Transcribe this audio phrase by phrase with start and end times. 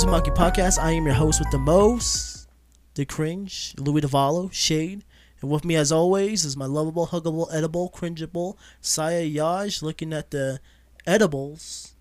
[0.00, 0.78] to Podcast.
[0.78, 2.48] I am your host with the most,
[2.94, 5.04] the cringe, Louis Davalo, Shade.
[5.42, 10.30] And with me, as always, is my lovable, huggable, edible, cringeable, Siah Yaj looking at
[10.30, 10.58] the
[11.06, 11.94] edibles.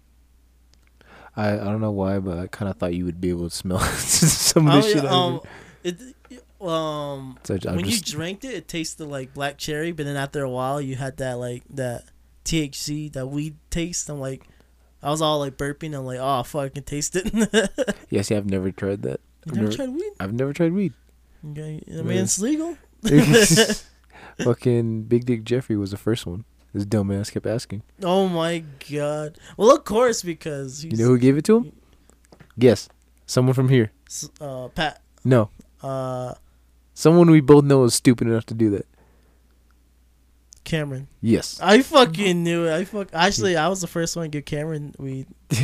[1.36, 3.56] I, I don't know why, but I kind of thought you would be able to
[3.56, 5.06] smell some of Oh, this shit.
[5.06, 5.42] um,
[5.84, 6.00] it,
[6.62, 7.38] um.
[7.44, 10.50] So when just, you drank it, it tasted like black cherry, but then after a
[10.50, 12.06] while, you had that like that
[12.46, 14.10] THC, that weed taste.
[14.10, 14.44] I'm like,
[15.02, 15.96] I was all like burping.
[15.98, 17.30] I'm like, oh fuck, I can taste it.
[18.10, 19.22] yeah, see, I've never tried that.
[19.48, 20.12] I've never never, tried weed?
[20.20, 20.94] I've never tried weed.
[21.52, 22.78] Okay, I mean it's legal.
[24.44, 26.46] Fucking Big Dick Jeffrey was the first one.
[26.74, 27.84] This dumbass kept asking.
[28.04, 29.38] Oh my god.
[29.58, 31.72] Well, of course, because You know who gave it to him?
[32.58, 32.90] Guess.
[33.26, 33.92] Someone from here.
[34.08, 35.02] s- uh, Pat.
[35.24, 35.50] No.
[35.82, 36.34] Uh,
[36.94, 38.86] Someone we both know is stupid enough to do that.
[40.70, 41.08] Cameron.
[41.22, 41.60] Yes.
[41.62, 42.74] I fucking knew it.
[42.74, 43.10] I fuck.
[43.14, 45.28] Actually, I was the first one to give Cameron weed.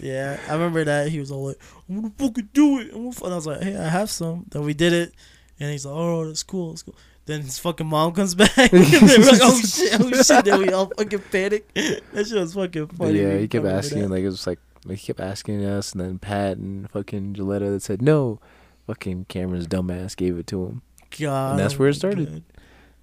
[0.00, 1.08] Yeah, I remember that.
[1.08, 3.46] He was all like, "I'm gonna fucking do it." I'm gonna fu-" And I was
[3.46, 5.12] like, "Hey, I have some." Then we did it,
[5.58, 6.70] and he's like, "Oh, that's cool.
[6.70, 6.94] That's cool."
[7.26, 8.56] Then his fucking mom comes back.
[8.56, 10.00] and they were like, "Oh shit!
[10.00, 11.72] Oh shit!" Then we all fucking panic.
[11.74, 13.20] That shit was fucking But funny.
[13.20, 14.10] yeah, he kept asking, that.
[14.10, 17.70] like, it was like, like, he kept asking us, and then Pat and fucking Gilletta
[17.72, 18.40] that said no.
[18.86, 20.82] Fucking Cameron's dumbass gave it to him.
[21.20, 22.42] God, and that's where it started.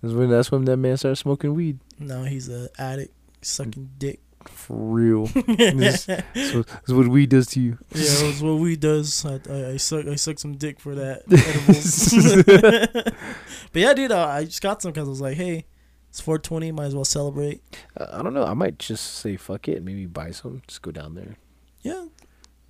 [0.01, 1.79] That's when, that's when that man started smoking weed.
[1.99, 4.19] No, he's a addict, sucking dick.
[4.45, 5.27] For real.
[5.47, 7.77] yeah, This- So that's what weed does to you.
[7.93, 9.25] Yeah, that's what we does.
[9.25, 10.05] I, I, I suck.
[10.07, 11.23] I suck some dick for that
[13.73, 15.65] but yeah, dude, uh, I just got some because I was like, hey,
[16.09, 16.71] it's 420.
[16.71, 17.61] Might as well celebrate.
[17.99, 18.43] Uh, I don't know.
[18.45, 20.61] I might just say fuck it maybe buy some.
[20.67, 21.35] Just go down there.
[21.81, 22.05] Yeah,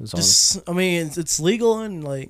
[0.04, 2.30] just I mean, it's, it's legal and like,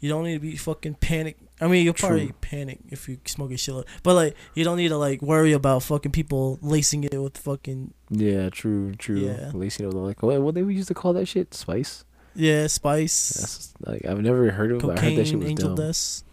[0.00, 1.38] you don't need to be fucking panic.
[1.60, 2.34] I mean, you'll probably True.
[2.40, 5.82] panic if you smoke a shitload, but like, you don't need to like worry about
[5.84, 9.18] fucking people lacing it with fucking Yeah, true, true.
[9.18, 9.50] Yeah.
[9.54, 11.54] Least you know, like, what, what they used to call that shit?
[11.54, 12.04] Spice.
[12.34, 13.28] yeah spice.
[13.30, 14.78] That's like I've never heard of.
[14.78, 15.86] it, but I heard that shit cocaine, was angel dumb.
[15.86, 16.24] dust.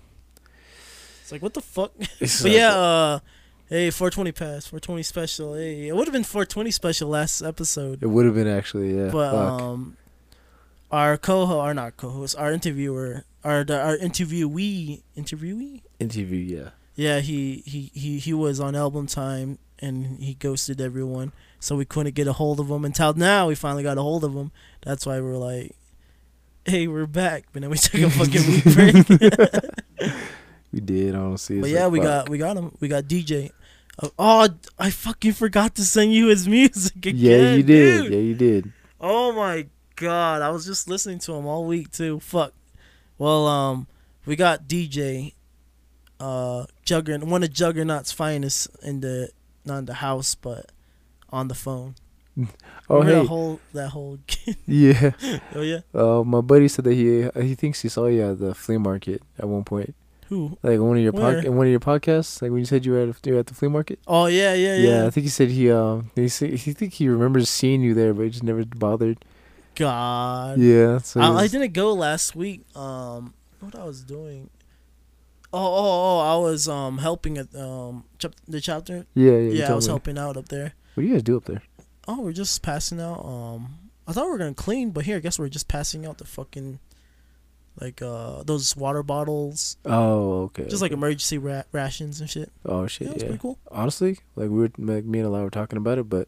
[1.22, 1.92] It's like what the fuck?
[2.20, 3.20] But yeah, uh,
[3.70, 5.54] hey, 420 pass, 420 special.
[5.54, 8.98] Hey, it would have been 420 special last episode, it would have been actually.
[8.98, 9.10] Yeah.
[9.12, 9.62] but fuck.
[9.62, 9.98] um,
[10.92, 16.38] our co-host, our not co-host, our interviewer, our the, our interviewee, interviewee, interview.
[16.58, 16.70] Yeah.
[16.96, 21.86] yeah, he he he he was on album time and he ghosted everyone, so we
[21.86, 23.48] couldn't get a hold of him until now.
[23.48, 24.52] We finally got a hold of him.
[24.82, 25.76] That's why we're like.
[26.64, 30.14] Hey, we're back, but then we took a fucking week break.
[30.72, 31.60] We did honestly.
[31.60, 32.06] But yeah, like, we fuck.
[32.06, 32.76] got we got him.
[32.80, 33.52] We got DJ.
[34.00, 34.50] Uh, oh,
[34.80, 37.16] I fucking forgot to send you his music again.
[37.16, 38.04] Yeah, you did.
[38.04, 38.14] dude.
[38.14, 38.72] Yeah, you did.
[39.00, 42.20] Oh my god, I was just listening to him all week too.
[42.20, 42.54] Fuck.
[43.22, 43.86] Well, um,
[44.26, 45.34] we got DJ,
[46.20, 49.30] uh, Juggernaut, one of Juggernaut's finest in the
[49.64, 50.72] not in the house, but
[51.30, 51.94] on the phone.
[52.90, 53.22] Oh Remember hey.
[53.22, 54.18] that whole that whole.
[54.66, 55.12] Yeah.
[55.56, 58.56] oh yeah, Uh, my buddy said that he he thinks he saw you at the
[58.56, 59.94] flea market at one point,
[60.28, 60.58] who?
[60.64, 63.04] like one of your pod, one of your podcasts, like when you said you were
[63.08, 64.00] at you were at the flea market.
[64.08, 65.06] Oh yeah, yeah, Yeah, yeah.
[65.06, 68.14] I think he said he um he said, he think he remembers seeing you there,
[68.16, 69.24] but he just never bothered.
[69.76, 70.60] God.
[70.60, 72.62] Yeah, I, I didn't go last week.
[72.76, 74.50] Um, what I was doing?
[75.54, 76.20] Oh, oh, oh!
[76.20, 79.06] I was um helping at um chap- the chapter.
[79.16, 79.52] yeah, yeah.
[79.66, 79.92] Yeah, I was me.
[79.92, 80.74] helping out up there.
[80.94, 81.62] What do you guys do up there?
[82.08, 83.24] Oh, we're just passing out.
[83.26, 83.76] Um,
[84.08, 86.26] I thought we were gonna clean, but here, I guess we're just passing out the
[86.26, 86.80] fucking
[87.80, 90.68] like uh those water bottles, Oh, okay.
[90.68, 92.52] just like emergency ra- rations and shit.
[92.66, 93.28] oh Yeah, shit, it was yeah.
[93.30, 93.60] pretty cool.
[93.72, 96.28] Honestly, like we were like me and Eli were talking about it, but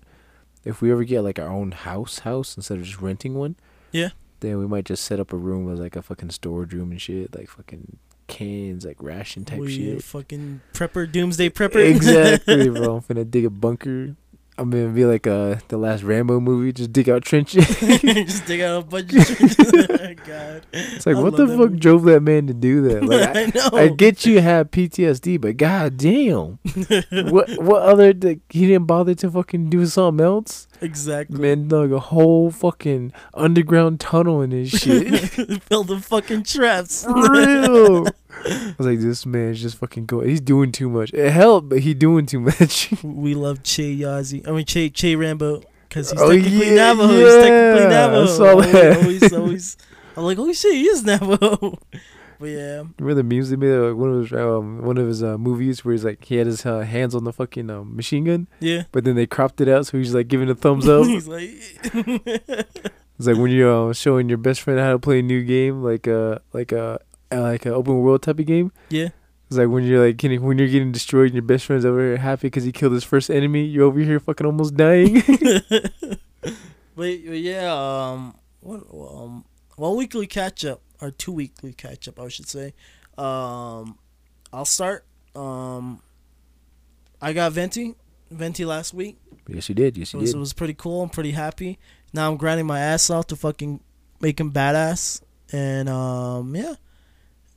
[0.66, 3.56] if we ever get like our own house, house instead of just renting one,
[3.91, 4.09] Yeah.
[4.40, 7.01] then we might just set up a room as like a fucking storage room and
[7.01, 7.97] shit, like fucking
[8.28, 10.03] cans, like ration type we shit.
[10.03, 11.85] fucking prepper, doomsday prepper.
[11.85, 12.96] exactly, bro.
[12.97, 14.16] I'm finna dig a bunker.
[14.58, 17.66] I'm gonna be like uh the last Rambo movie, just dig out trenches.
[17.79, 20.23] just dig out a bunch of shit.
[20.26, 20.66] God.
[20.72, 21.79] It's like, I what the fuck movie.
[21.79, 23.03] drove that man to do that?
[23.14, 23.78] Like, I, I know.
[23.78, 26.59] I get you have PTSD, but god damn,
[27.32, 28.14] what what other?
[28.14, 30.67] Like, he didn't bother to fucking do something else.
[30.82, 31.40] exactly.
[31.40, 35.67] Man dug a whole fucking underground tunnel in his shit.
[35.67, 37.03] Build the fucking traps.
[37.03, 38.05] For real.
[38.46, 40.28] I was like, this man's just fucking going.
[40.30, 41.14] He's doing too much.
[41.14, 42.94] It helped, but he doing too much.
[43.03, 44.47] we love Che Yazi.
[44.47, 47.14] I mean Che Che Rambo because he's Oh, technically yeah, Navajo.
[47.14, 48.26] he's technically yeah, I Navajo.
[48.26, 48.97] saw that.
[48.97, 49.78] Always, always,
[50.18, 51.78] I'm like, holy shit, he is Navajo.
[52.40, 55.38] but yeah, Remember the music made like one of his um, one of his uh,
[55.38, 58.47] movies where he's like he had his uh, hands on the fucking um, machine gun,
[58.59, 58.84] yeah.
[58.91, 61.06] but then they cropped it out so he's like giving a thumbs up.
[61.06, 61.50] he's like,
[61.94, 65.84] It's like when you're uh, showing your best friend how to play a new game,
[65.84, 67.00] like uh like a
[67.34, 68.72] uh, like an open world type of game.
[68.90, 69.09] yeah.
[69.50, 72.00] It's like when you're like getting when you're getting destroyed and your best friend's over
[72.00, 73.64] here happy because he killed his first enemy.
[73.66, 75.22] You're over here fucking almost dying.
[76.41, 76.56] but,
[76.96, 79.46] but yeah, um, what um
[79.78, 82.74] well weekly catch up or two weekly catch up I should say.
[83.18, 84.00] Um,
[84.52, 85.06] I'll start.
[85.36, 86.02] Um,
[87.22, 87.96] I got Venti,
[88.32, 89.18] Venti last week.
[89.47, 89.97] Yes, you did.
[89.97, 90.38] Yes, It you was, did.
[90.38, 91.03] it was pretty cool.
[91.03, 91.78] I'm pretty happy.
[92.14, 93.82] Now I'm grinding my ass off to fucking
[94.20, 95.22] make him badass.
[95.52, 96.76] And um, yeah,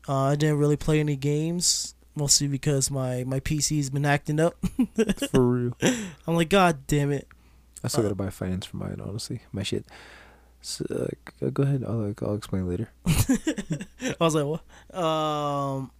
[0.08, 4.54] uh, I didn't really play any games, mostly because my my PC's been acting up.
[5.30, 5.76] For real.
[6.26, 7.26] I'm like, God damn it.
[7.84, 9.00] I still Uh, gotta buy finance for mine.
[9.04, 9.84] Honestly, my shit.
[10.62, 11.84] So, uh, go ahead.
[11.86, 12.90] I'll like, I'll explain later.
[13.06, 14.98] I was like, what?
[14.98, 15.90] Um,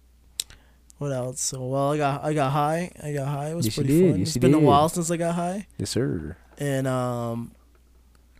[0.97, 1.39] what else?
[1.41, 2.91] So well, I got I got high.
[3.01, 3.51] I got high.
[3.51, 4.11] It was Yes, pretty did.
[4.11, 4.19] fun.
[4.19, 5.67] Yes, it's been a while since I got high.
[5.77, 6.35] Yes, sir.
[6.57, 7.51] And um,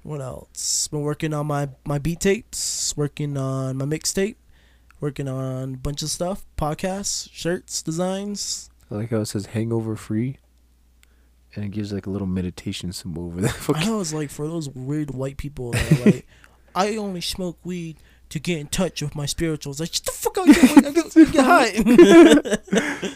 [0.04, 0.88] what else?
[0.90, 2.98] Been working on my my beat tapes.
[2.98, 4.36] Working on my mixtape.
[4.99, 6.45] Working on a bunch of stuff.
[6.57, 8.69] Podcasts, shirts, designs.
[8.89, 10.38] I like how it says hangover free,
[11.53, 13.53] and it gives like a little meditation symbol over there.
[13.75, 16.27] I know it's like for those weird white people that like,
[16.75, 17.97] I only smoke weed
[18.29, 19.79] to get in touch with my spirituals.
[19.79, 23.09] Like, shut the fuck out, get, I get, get high.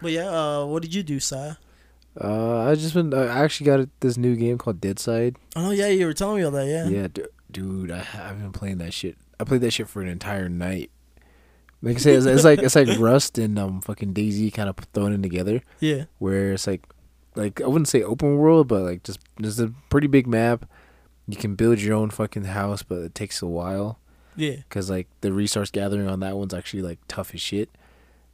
[0.00, 1.56] but yeah, uh, what did you do, Siah?
[2.20, 3.12] Uh, I just been.
[3.12, 5.36] I actually got this new game called Deadside.
[5.56, 6.66] Oh yeah, you were telling me all that.
[6.66, 6.88] Yeah.
[6.88, 9.16] Yeah, du- dude, I, I've been playing that shit.
[9.40, 10.90] I played that shit for an entire night.
[11.82, 14.76] Like I say, it's, it's like it's like Rust and um fucking DayZ kind of
[14.92, 16.04] thrown in together, Yeah.
[16.18, 16.84] where it's like,
[17.36, 20.66] like I wouldn't say open world, but like just there's a pretty big map.
[21.26, 23.98] You can build your own fucking house, but it takes a while
[24.36, 24.56] Yeah.
[24.68, 27.70] because like the resource gathering on that one's actually like tough as shit.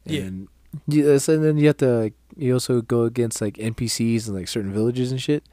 [0.04, 0.22] Yeah.
[0.22, 0.48] And
[0.88, 4.48] yeah, so then you have to like you also go against like NPCs and like
[4.48, 5.44] certain villages and shit.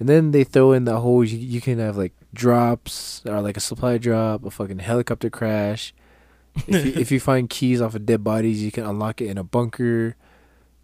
[0.00, 3.56] And then they throw in the whole you, you can have like drops or like
[3.56, 5.94] a supply drop, a fucking helicopter crash.
[6.66, 9.38] If you, if you find keys off of dead bodies, you can unlock it in
[9.38, 10.16] a bunker.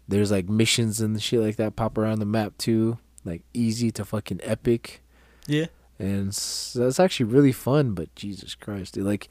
[0.07, 4.05] There's like missions and shit like that pop around the map too, like easy to
[4.05, 5.01] fucking epic
[5.47, 5.65] Yeah.
[5.99, 7.93] and s- that's actually really fun.
[7.93, 9.27] But Jesus Christ, dude, like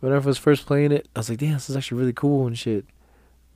[0.00, 2.46] when I was first playing it, I was like, damn, this is actually really cool
[2.46, 2.84] and shit.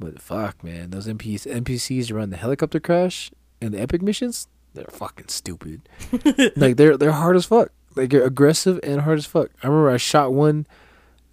[0.01, 3.31] But fuck, man, those NPCs, NPCs around the helicopter crash
[3.61, 5.89] and the epic missions, they're fucking stupid.
[6.57, 7.71] like they're they're hard as fuck.
[7.97, 9.51] Like they're aggressive and hard as fuck.
[9.63, 10.67] I remember I shot one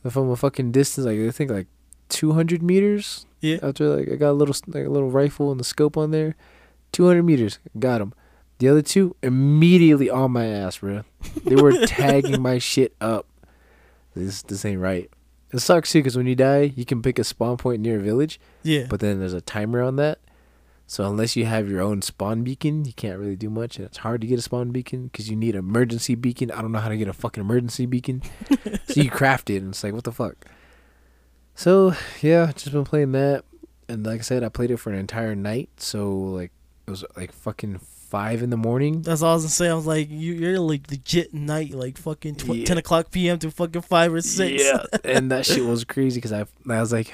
[0.10, 1.68] from a fucking distance, like I think like
[2.10, 3.26] two hundred meters.
[3.42, 3.58] Yeah.
[3.62, 6.36] After like I got a little like a little rifle and the scope on there,
[6.92, 8.14] two hundred meters, got him.
[8.60, 11.04] The other two immediately on my ass, bro.
[11.44, 13.28] They were tagging my shit up.
[14.16, 15.10] This this ain't right.
[15.52, 18.02] It sucks too, cause when you die, you can pick a spawn point near a
[18.02, 18.88] village, Yeah.
[18.90, 20.20] but then there's a timer on that.
[20.86, 23.78] So unless you have your own spawn beacon, you can't really do much.
[23.78, 26.52] And it's hard to get a spawn beacon because you need an emergency beacon.
[26.52, 28.22] I don't know how to get a fucking emergency beacon.
[28.88, 30.46] so you craft it, and it's like, what the fuck?
[31.56, 33.46] So yeah, just been playing that,
[33.88, 35.70] and like I said, I played it for an entire night.
[35.78, 36.52] So like
[36.88, 39.02] it was like fucking five in the morning.
[39.04, 39.70] That's all I was gonna say.
[39.70, 42.66] I was like, you, you're like legit night, like fucking tw- Yeah.
[42.66, 43.40] ten o'clock p.m.
[43.40, 44.64] to fucking five or six.
[44.64, 47.14] Yeah, and that shit was crazy because I I was like,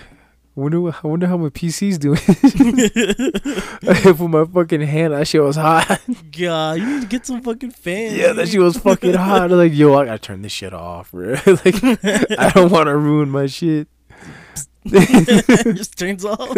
[0.60, 2.20] wonder I wonder how my PC's doing.
[3.90, 5.14] I put my fucking hand.
[5.14, 6.02] That shit was hot.
[6.38, 8.14] God, you need to get some fucking fans.
[8.16, 9.52] Yeah, that shit was fucking hot.
[9.52, 11.32] I'm like, yo, I gotta turn this shit off, bro.
[11.46, 13.88] like, I don't want to ruin my shit.
[14.86, 16.50] just turns off.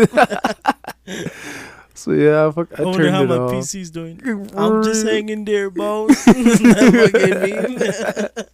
[1.94, 3.52] So yeah, I, fuck, I I wonder turned how it my off.
[3.52, 4.20] PC's doing.
[4.56, 6.26] I'm just hanging there, boss.
[6.26, 7.40] That fucking
[8.38, 8.46] meme.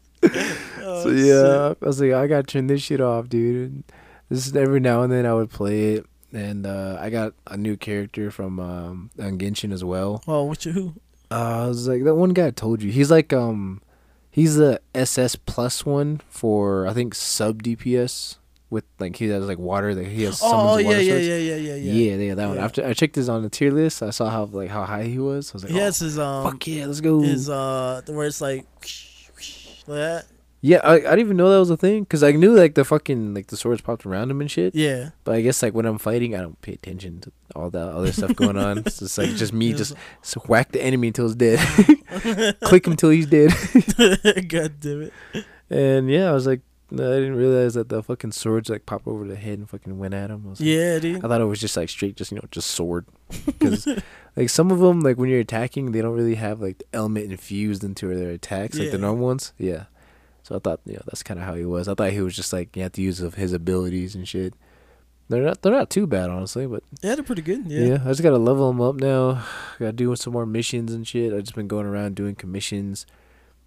[0.84, 3.56] Oh, So yeah, I was like, I gotta turn this shit off, dude.
[3.72, 3.84] And
[4.30, 7.58] this is every now and then I would play it, and uh, I got a
[7.58, 10.24] new character from um, on Genshin as well.
[10.28, 10.94] Oh, you who?
[11.30, 12.92] Uh, I was like that one guy I told you.
[12.92, 13.82] He's like um,
[14.30, 18.38] he's the SS plus one for I think sub DPS
[18.70, 20.42] with like he has like water that he has.
[20.44, 21.94] Oh, oh yeah, water yeah, yeah, yeah, yeah, yeah.
[21.94, 22.58] Yeah, yeah, that one.
[22.58, 22.66] Yeah.
[22.66, 25.20] After I checked his on the tier list, I saw how like how high he
[25.20, 25.52] was.
[25.52, 27.22] I was like, He oh, has his um, fuck yeah, let's go.
[27.22, 28.66] his uh, where it's like,
[29.88, 30.26] like that.
[30.62, 32.84] Yeah, I, I didn't even know that was a thing because I knew like the
[32.84, 34.74] fucking like the swords popped around him and shit.
[34.76, 35.10] Yeah.
[35.24, 38.12] But I guess like when I'm fighting, I don't pay attention to all that other
[38.12, 38.80] stuff going on.
[38.80, 39.94] It's just like just me just
[40.48, 41.60] whack the enemy until he's dead,
[42.62, 43.52] click him till he's dead.
[44.50, 45.46] God damn it.
[45.70, 49.06] And yeah, I was like, no, I didn't realize that the fucking swords like pop
[49.08, 50.44] over the head and fucking went at him.
[50.46, 51.18] I was like- Yeah, dude.
[51.18, 53.06] I thought it was just like straight, just you know, just sword.
[53.46, 53.86] Because
[54.38, 57.30] like some of them, like when you're attacking, they don't really have like the element
[57.30, 59.52] infused into their attacks like the normal ones.
[59.58, 59.84] Yeah.
[60.48, 61.90] So I thought, you know, that's kind of how he was.
[61.90, 64.54] I thought he was just like you have to use of his abilities and shit.
[65.28, 66.66] They're not, they're not too bad, honestly.
[66.68, 67.66] But Yeah, they're pretty good.
[67.70, 68.02] yeah, Yeah.
[68.06, 69.44] I just gotta level them up now.
[69.80, 71.34] Gotta do some more missions and shit.
[71.34, 73.06] I just been going around doing commissions.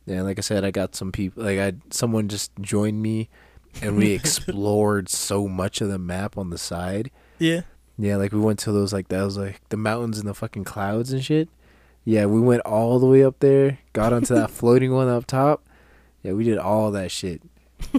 [0.06, 1.44] And like I said, I got some people.
[1.44, 3.28] Like I, someone just joined me,
[3.82, 7.10] and we explored so much of the map on the side.
[7.38, 7.60] Yeah.
[7.98, 10.64] Yeah, like we went to those like that was like the mountains and the fucking
[10.64, 11.50] clouds and shit.
[12.06, 15.62] Yeah, we went all the way up there, got onto that floating one up top,
[16.22, 17.42] Yeah, we did all that shit.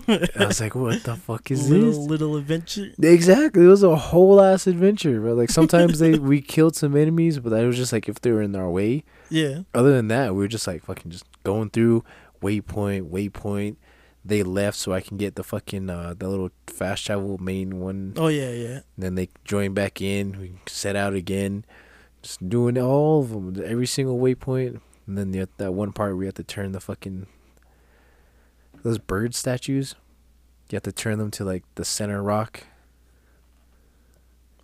[0.08, 1.98] I was like, what the fuck is little this?
[1.98, 2.92] little adventure.
[3.02, 5.34] Exactly, it was a whole ass adventure, bro.
[5.34, 8.42] Like sometimes they we killed some enemies, but that was just like if they were
[8.42, 9.04] in our way.
[9.30, 9.62] Yeah.
[9.74, 12.04] Other than that, we were just like fucking just going through
[12.42, 13.78] waypoint, waypoint.
[14.24, 18.14] They left so I can get the fucking uh the little fast travel main one.
[18.18, 18.68] Oh yeah, yeah.
[18.68, 20.40] And then they join back in.
[20.40, 21.66] We set out again,
[22.22, 24.80] just doing all of them, every single waypoint.
[25.08, 27.26] And then the, that one part we have to turn the fucking
[28.84, 29.96] those bird statues.
[30.70, 32.64] You have to turn them to like the center rock.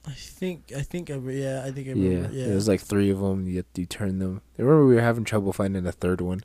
[0.06, 2.34] I think I think I yeah I think I Yeah, remember.
[2.36, 2.46] Yeah.
[2.48, 3.48] there's like three of them.
[3.48, 4.42] You have to turn them.
[4.58, 6.42] I remember we were having trouble finding a third one.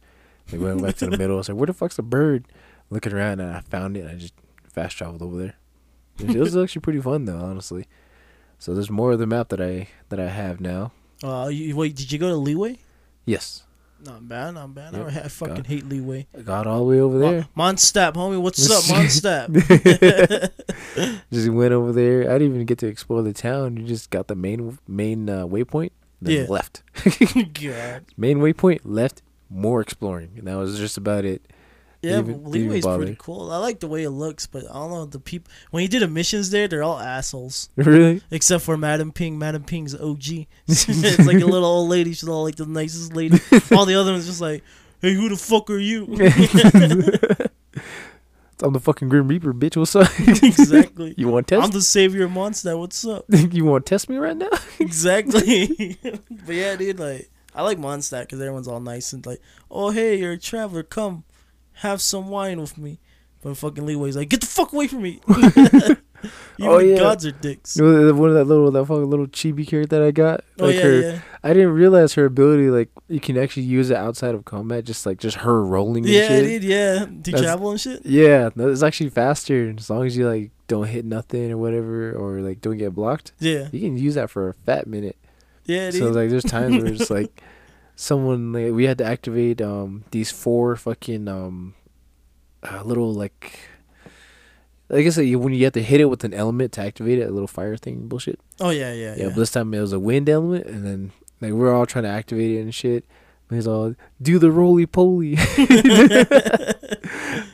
[0.50, 1.36] We went back to the middle.
[1.36, 2.46] I was like, "Where the fuck's the bird?"
[2.90, 4.00] Looking around, and I found it.
[4.00, 4.34] and I just
[4.68, 5.54] fast traveled over there.
[6.18, 7.86] It was actually pretty fun though, honestly.
[8.58, 10.92] So there's more of the map that I that I have now.
[11.22, 12.78] uh, you, wait, did you go to Liyue?
[13.24, 13.62] Yes,
[14.04, 14.94] Not bad, not bad.
[14.94, 15.06] Yep.
[15.06, 16.26] I, I fucking Got- hate Liyue.
[16.36, 17.46] I got all the way over there.
[17.54, 19.48] Mon- Monstap, homie, what's up, Monstap?
[21.32, 22.22] just went over there.
[22.28, 23.76] I didn't even get to explore the town.
[23.76, 25.90] You just got the main main uh, waypoint,
[26.20, 26.46] then Yeah.
[26.48, 26.82] left.
[27.04, 28.04] God.
[28.16, 29.22] Main waypoint, left.
[29.48, 31.42] More exploring, and that was just about it.
[32.02, 33.52] Yeah, Didn't even- but didn't even Liyue's pretty cool.
[33.52, 35.52] I like the way it looks, but I don't know the people.
[35.70, 37.68] When you do the missions there, they're all assholes.
[37.76, 38.20] Really?
[38.30, 39.38] Except for Madam Ping.
[39.38, 40.24] Madam Ping's OG.
[40.66, 40.88] it's
[41.26, 42.12] like a little old lady.
[42.12, 43.38] She's all like the nicest lady.
[43.70, 44.64] All the other ones just like,
[45.00, 46.06] hey, who the fuck are you?
[48.64, 49.76] I'm the fucking Grim Reaper, bitch.
[49.76, 50.08] What's up?
[50.20, 51.14] exactly.
[51.16, 51.64] you want to test?
[51.64, 52.78] I'm the savior of Mondstadt.
[52.78, 53.24] What's up?
[53.28, 54.50] you want to test me right now?
[54.78, 55.98] exactly.
[56.02, 59.40] but yeah, dude, like I like Mondstadt because everyone's all nice and like,
[59.70, 61.24] oh hey, you're a traveler, come
[61.74, 62.98] have some wine with me.
[63.42, 65.20] But fucking Liyue's like, get the fuck away from me.
[66.60, 66.98] Oh, yeah.
[66.98, 67.76] gods are dicks.
[67.80, 70.44] One of that little that fucking little chibi character that I got.
[70.60, 72.70] oh like yeah, her, yeah, I didn't realize her ability.
[72.70, 76.04] Like you can actually use it outside of combat, just like just her rolling.
[76.04, 76.44] And yeah, shit.
[76.62, 77.06] dude, yeah.
[77.06, 78.06] Do travel and shit?
[78.06, 82.12] Yeah, no, it's actually faster as long as you like don't hit nothing or whatever,
[82.12, 83.32] or like don't get blocked.
[83.40, 85.16] Yeah, You can use that for a fat minute.
[85.64, 85.98] yeah, dude.
[86.00, 87.42] So like, there's times where it's like
[87.96, 91.74] someone like we had to activate um these four fucking um
[92.62, 93.58] uh, little like.
[94.90, 97.18] I guess like, you- when you have to hit it with an element to activate
[97.18, 98.38] it, a little fire thing bullshit.
[98.60, 99.28] oh yeah, yeah, Yeah, yeah.
[99.28, 102.10] but this time it was a wind element, and then like we're all trying to
[102.10, 103.04] activate it and shit.
[103.48, 105.36] And he's all do the roly poly.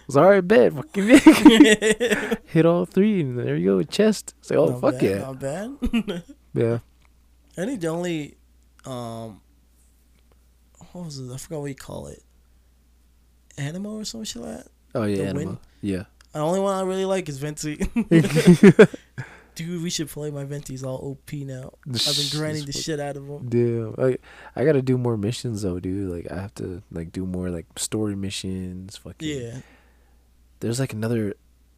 [0.07, 1.09] Was all right, bet, fucking
[2.47, 4.35] hit all three, and there you go, chest.
[4.41, 6.23] It's like, oh Not fuck bad, yeah, Not bad.
[6.55, 6.79] yeah.
[7.57, 8.37] I think the only,
[8.85, 9.41] um,
[10.93, 11.33] what was it?
[11.33, 12.23] I forgot what you call it.
[13.57, 14.67] Animo or some shit like that.
[14.95, 15.35] Oh yeah, The Anemo.
[15.35, 15.59] wind?
[15.83, 16.05] yeah.
[16.33, 17.77] The only one I really like is Venti.
[19.55, 21.73] Dude, we should play my Venti's all OP now.
[21.89, 23.49] I've been grinding the shit out of them.
[23.49, 24.17] Damn, I
[24.55, 26.09] I gotta do more missions though, dude.
[26.11, 28.97] Like I have to like do more like story missions.
[28.99, 29.61] Fucking Yeah.
[30.61, 31.35] There's like another,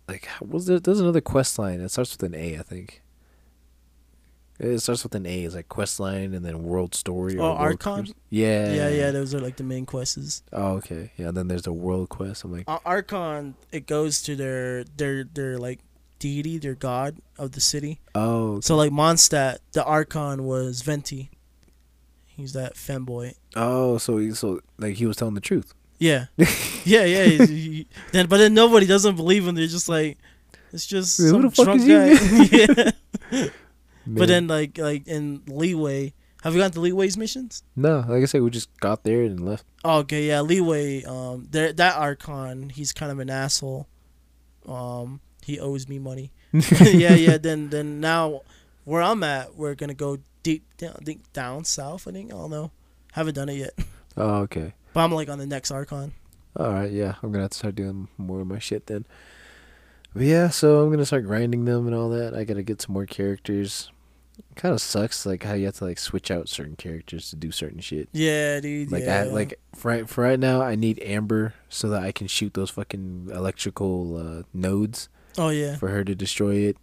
[0.09, 0.79] like what was there?
[0.79, 1.81] There's another quest line.
[1.81, 3.01] It starts with an A, I think.
[4.63, 5.45] It starts with an A.
[5.45, 7.39] It's like quest line and then world story.
[7.39, 8.09] Oh, world Archon?
[8.29, 8.73] Yeah.
[8.75, 10.43] Yeah, yeah, those are like the main quests.
[10.53, 11.13] Oh, okay.
[11.17, 11.31] Yeah.
[11.31, 12.45] Then there's the world quest.
[12.45, 15.81] I'm like, Ar- Archon, it goes to their their their like
[16.19, 18.01] deity, their god of the city.
[18.15, 18.61] oh, okay.
[18.67, 21.31] So like Mondstadt, the Archon was Venti.
[22.27, 23.35] He's that femboy.
[23.57, 25.73] oh, so he, so like he was telling the truth.
[25.99, 26.27] Yeah,
[26.85, 27.25] yeah, yeah.
[27.25, 29.55] he's- he- then, but then nobody doesn't believe him.
[29.55, 30.19] They're just like,
[30.73, 32.11] it's just who some drunk guy.
[33.33, 33.49] yeah.
[34.07, 34.17] Man.
[34.17, 37.63] But then, like, like in Liyue, have you gone to Liyue's missions?
[37.77, 39.65] no, like I said, we just got there and left.
[39.85, 41.07] Oh, okay, yeah, Liyue.
[41.07, 43.87] Um, there that Archon, he's kind of an asshole.
[44.67, 46.33] Um, he owes me money.
[46.53, 47.39] yeah, yeah.
[47.43, 48.43] Then, then now,
[48.85, 52.09] where I'm at, we're gonna go deep down, I think down south.
[52.09, 52.71] I think I don't know.
[53.13, 53.79] Haven't done it yet,
[54.17, 54.73] Oh, okay.
[54.93, 56.13] but I'm like on the next Archon.
[56.57, 59.05] All right, yeah, I'm gonna have to start doing more of my shit then.
[60.15, 62.35] But yeah, so I'm gonna start grinding them and all that.
[62.35, 63.91] I gotta get some more characters.
[64.57, 67.53] Kind of sucks, like how you have to like switch out certain characters to do
[67.53, 68.09] certain shit.
[68.13, 68.91] Yeah, dude.
[68.91, 69.21] Like yeah.
[69.21, 72.55] I like for right, for right now, I need Amber so that I can shoot
[72.55, 75.77] those fucking electrical uh, nodes oh yeah.
[75.77, 76.77] for her to destroy it.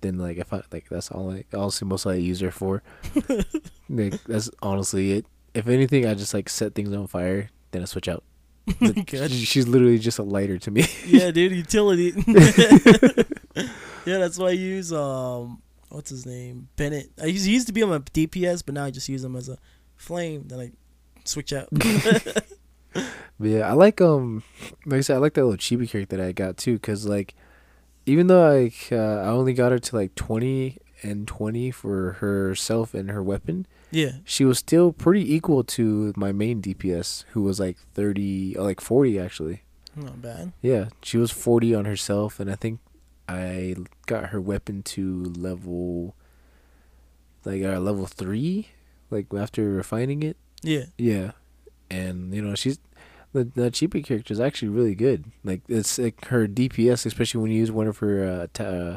[0.00, 2.82] Then like if I like that's all I honestly most I use her for.
[3.88, 5.26] like that's honestly it.
[5.52, 8.24] If anything, I just like set things on fire, then I switch out.
[9.28, 10.86] She's literally just a lighter to me.
[11.06, 12.12] yeah, dude, utility.
[14.06, 17.10] yeah, that's why I use um, what's his name, Bennett.
[17.22, 19.36] I used, he used to be on my DPS, but now I just use him
[19.36, 19.58] as a
[19.96, 20.44] flame.
[20.48, 20.72] Then I
[21.24, 21.68] switch out.
[23.38, 24.42] But yeah, I like um,
[24.86, 27.34] like I said, I like that little chibi character that I got too, cause like,
[28.06, 32.94] even though like uh, I only got her to like twenty and twenty for herself
[32.94, 37.58] and her weapon, yeah, she was still pretty equal to my main DPS, who was
[37.60, 39.62] like thirty, like forty actually.
[39.96, 40.52] Not bad.
[40.60, 42.80] Yeah, she was 40 on herself, and I think
[43.28, 46.16] I got her weapon to level,
[47.44, 48.68] like uh, level three,
[49.10, 50.36] like after refining it.
[50.62, 50.86] Yeah.
[50.98, 51.32] Yeah,
[51.90, 52.78] and you know she's
[53.32, 55.26] the the Chibi character is actually really good.
[55.44, 58.96] Like it's like her DPS, especially when you use one of her uh, ta- uh,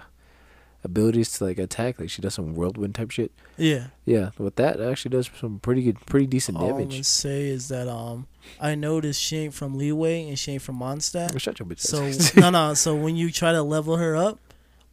[0.87, 1.99] abilities to like attack.
[1.99, 3.31] Like she does some whirlwind type shit.
[3.57, 3.87] Yeah.
[4.05, 6.91] Yeah, with that actually does some pretty good, pretty decent damage.
[6.91, 8.27] All I'm say is that um,
[8.59, 11.39] I noticed she ain't from Liyue and she ain't from Mondstadt.
[11.39, 11.81] Shut your bitch.
[11.81, 12.73] So no, no.
[12.73, 14.39] So when you try to level her up,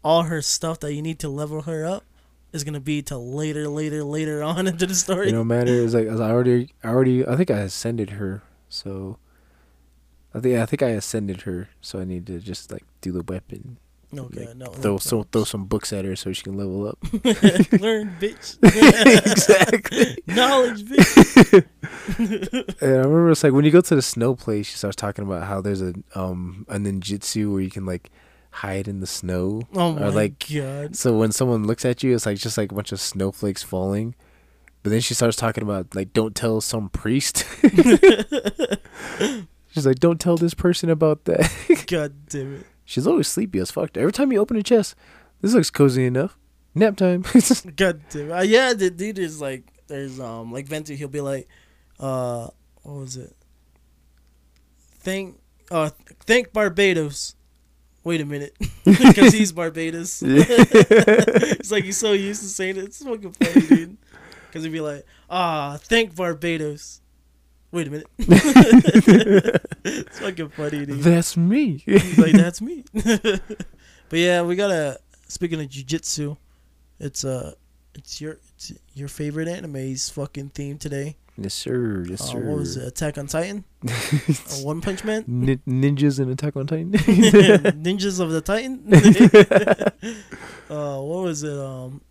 [0.02, 2.04] all her stuff that you need to level her up
[2.52, 5.32] is gonna be to later, later, later on into the story.
[5.32, 9.18] know, matter is like I already, I already, I think I ascended her, so
[10.34, 13.22] I think I think I ascended her, so I need to just like do the
[13.22, 13.78] weapon,
[14.22, 14.66] okay, like, no.
[14.66, 16.98] throw some throw some books at her so she can level up.
[17.80, 18.58] Learn, bitch.
[19.26, 20.18] exactly.
[20.26, 21.64] Knowledge, bitch.
[22.80, 25.24] And I remember it's like when you go to the snow place, she starts talking
[25.24, 28.10] about how there's a um a ninjutsu where you can like
[28.50, 29.62] hide in the snow.
[29.74, 30.96] Oh my or like god.
[30.96, 34.14] so when someone looks at you, it's like just like a bunch of snowflakes falling.
[34.82, 37.44] But then she starts talking about like don't tell some priest.
[39.74, 41.50] She's like, don't tell this person about that.
[41.88, 42.66] God damn it.
[42.84, 43.96] She's always sleepy as fuck.
[43.96, 44.94] Every time you open her chest,
[45.40, 46.36] this looks cozy enough.
[46.74, 47.22] Nap time.
[47.76, 48.32] God damn it.
[48.32, 50.96] Uh, yeah, the dude is like, there's um, like Venti.
[50.96, 51.48] He'll be like,
[52.00, 52.48] uh,
[52.82, 53.34] what was it?
[54.98, 55.38] Thank,
[55.70, 55.90] uh,
[56.26, 57.34] thank Barbatos.
[58.02, 60.22] Wait a minute, because he's Barbatos.
[60.22, 62.84] it's like he's so used to saying it.
[62.84, 63.96] It's fucking funny, dude.
[64.46, 67.00] Because he'd be like, ah, thank Barbatos.
[67.74, 68.06] Wait a minute.
[69.84, 71.00] it's fucking funny, dude.
[71.00, 71.78] That's me.
[71.84, 72.84] He's like, that's me.
[72.94, 73.42] but
[74.12, 75.00] yeah, we gotta.
[75.26, 76.36] Speaking of jujitsu,
[77.00, 77.52] it's uh,
[77.96, 81.16] it's your it's your favorite anime's fucking theme today.
[81.36, 82.04] yes, sir.
[82.08, 82.40] Yes, Uh, sir.
[82.48, 82.86] what was it?
[82.86, 83.64] Attack on Titan.
[83.88, 83.90] uh,
[84.62, 85.24] One Punch Man.
[85.26, 86.92] Nin- ninjas in Attack on Titan.
[86.92, 88.84] Ninjas of the Titan.
[90.70, 91.58] uh, what was it?
[91.58, 92.02] Um,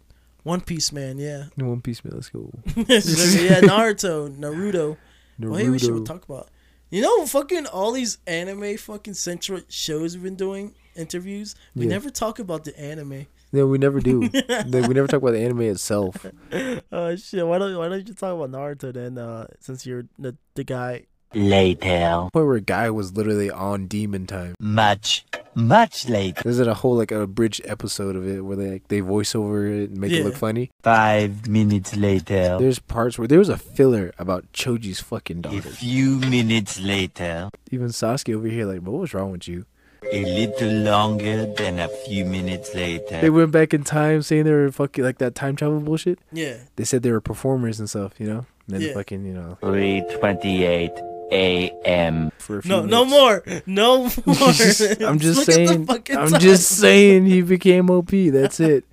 [0.43, 1.17] One Piece Man.
[1.19, 1.45] Yeah.
[1.55, 2.15] One Piece man.
[2.15, 2.51] Let's go.
[2.75, 3.61] yeah.
[3.61, 4.97] Naruto, Naruto.
[5.39, 5.49] Naruto.
[5.49, 6.49] Well, hey, we should talk about.
[6.89, 11.55] You know, fucking all these anime fucking central shows we've been doing interviews.
[11.75, 11.89] We Yeah.
[11.91, 13.25] never talk about the anime.
[13.51, 14.21] No, we never do.
[14.49, 16.25] Like, we never talk about the anime itself.
[16.91, 17.45] Oh shit!
[17.47, 19.17] Why don't Why don't you talk about Naruto then?
[19.17, 21.05] Uh, since you're the the guy.
[21.33, 22.29] Later.
[22.31, 24.53] Point where a guy was literally on demon time.
[24.59, 26.41] Much, much later.
[26.43, 29.65] There's a whole like a bridge episode of it where they like, they voice over
[29.67, 30.71] it and make it look funny.
[30.81, 32.57] Five minutes later.
[32.59, 35.57] There's parts where there was a filler about Choji's fucking daughter.
[35.57, 37.49] A few minutes later.
[37.71, 39.65] Even Sasuke over here like, what was wrong with you?
[40.11, 43.21] A little longer than a few minutes later.
[43.21, 46.19] They went back in time saying they were fucking like that time travel bullshit.
[46.33, 46.57] Yeah.
[46.75, 48.45] They said they were performers and stuff, you know.
[48.67, 48.93] And then Yeah.
[48.93, 50.91] fucking, you know, 3:28
[51.33, 52.31] a.m.
[52.37, 53.11] for a few No, no minutes.
[53.47, 54.47] more, no more.
[54.47, 55.85] I'm just Look at the saying.
[55.85, 56.39] fucking I'm time.
[56.39, 58.09] just saying he became OP.
[58.11, 58.85] That's it.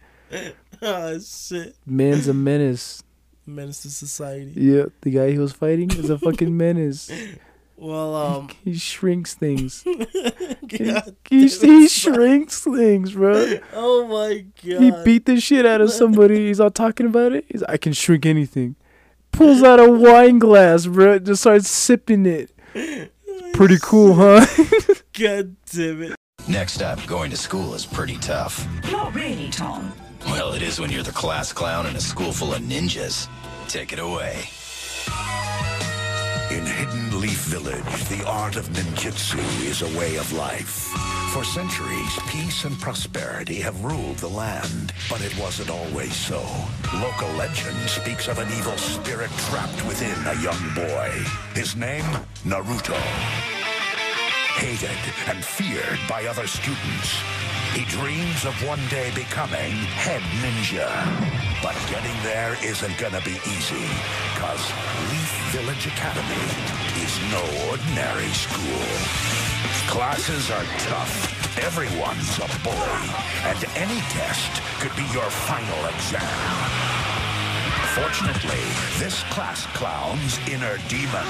[0.82, 1.76] Oh shit!
[1.86, 3.02] Man's a menace.
[3.46, 4.52] Menace to society.
[4.54, 7.10] Yeah, the guy he was fighting is a fucking menace.
[7.76, 9.82] Well, um, He shrinks things.
[9.82, 9.96] He,
[10.78, 13.58] God he, he shrinks things, bro.
[13.74, 14.82] Oh my god!
[14.82, 16.46] He beat the shit out of somebody.
[16.48, 17.44] He's all talking about it.
[17.48, 18.76] He's, I can shrink anything.
[19.32, 21.18] Pulls out a wine glass, bro.
[21.18, 22.52] Just starts sipping it.
[23.54, 24.46] Pretty cool, huh?
[25.18, 26.16] God damn it!
[26.48, 28.66] Next up, going to school is pretty tough.
[28.90, 29.92] Not really, Tom.
[30.26, 33.28] Well, it is when you're the class clown in a school full of ninjas.
[33.68, 34.44] Take it away.
[36.50, 40.88] In Hidden Leaf Village, the art of ninjutsu is a way of life.
[41.32, 46.42] For centuries, peace and prosperity have ruled the land, but it wasn't always so.
[46.94, 51.08] Local legend speaks of an evil spirit trapped within a young boy.
[51.54, 52.02] His name,
[52.42, 52.98] Naruto.
[54.58, 57.22] Hated and feared by other students.
[57.74, 59.70] He dreams of one day becoming
[60.02, 60.90] head ninja.
[61.62, 63.86] But getting there isn't gonna be easy,
[64.34, 64.72] cause
[65.14, 66.46] Leaf Village Academy
[66.98, 69.39] is no ordinary school.
[69.88, 71.58] Classes are tough.
[71.58, 73.08] Everyone's a bully.
[73.44, 77.00] And any test could be your final exam.
[77.94, 78.64] Fortunately,
[78.98, 81.26] this class clown's inner demon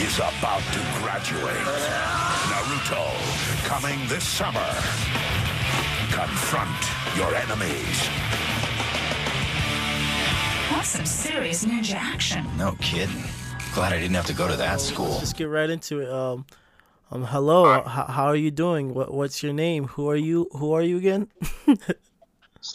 [0.00, 1.68] is about to graduate.
[2.48, 3.04] Naruto,
[3.64, 4.70] coming this summer.
[6.10, 6.82] Confront
[7.16, 8.08] your enemies.
[10.70, 12.46] That's some serious ninja action.
[12.56, 13.24] No kidding.
[13.74, 15.18] Glad I didn't have to go to that school.
[15.20, 16.08] Just get right into it.
[16.10, 16.46] Um,
[17.10, 17.76] um, hello.
[17.76, 18.94] H- how are you doing?
[18.94, 19.88] What What's your name?
[19.88, 20.48] Who are you?
[20.52, 21.28] Who are you again?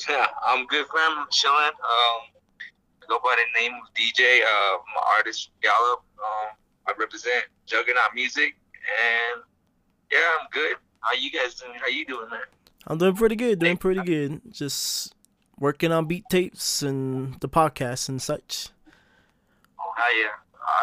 [0.08, 1.18] Yeah, I'm good, fam.
[1.18, 1.58] I'm chilling.
[1.58, 2.22] Um,
[3.02, 4.40] I go by the name of DJ.
[4.44, 6.04] Uh, I'm artist Gallup.
[6.20, 6.56] Um,
[6.88, 8.56] I represent Juggernaut Music,
[9.02, 9.42] and
[10.12, 10.76] Yeah, I'm good.
[11.00, 11.74] How you guys doing?
[11.80, 12.42] How you doing, man?
[12.86, 13.58] I'm doing pretty good.
[13.58, 14.42] Doing pretty good.
[14.52, 15.16] Just
[15.58, 18.70] working on beat tapes and the podcast and such.
[19.80, 20.30] Oh, yeah.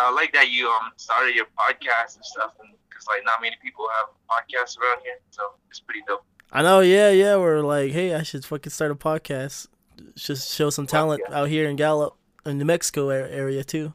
[0.01, 2.71] I like that you um started your podcast and stuff, and
[3.07, 6.25] because like not many people have podcasts around here, so it's pretty dope.
[6.53, 6.81] I know.
[6.81, 7.37] Yeah, yeah.
[7.37, 9.69] We're like, hey, I should fucking start a podcast.
[10.15, 11.41] Just show some talent yeah.
[11.41, 13.95] out here in Gallup, in New Mexico area too.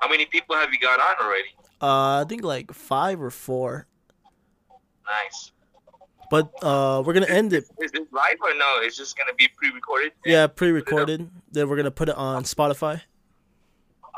[0.00, 1.48] How many people have you got on already?
[1.80, 3.86] Uh, I think like five or four.
[5.06, 5.52] Nice.
[6.30, 7.64] But uh, we're gonna end it.
[7.80, 8.76] Is this live or no?
[8.78, 10.12] It's just gonna be pre-recorded.
[10.24, 11.30] Yeah, pre-recorded.
[11.52, 13.02] Then we're gonna put it on Spotify.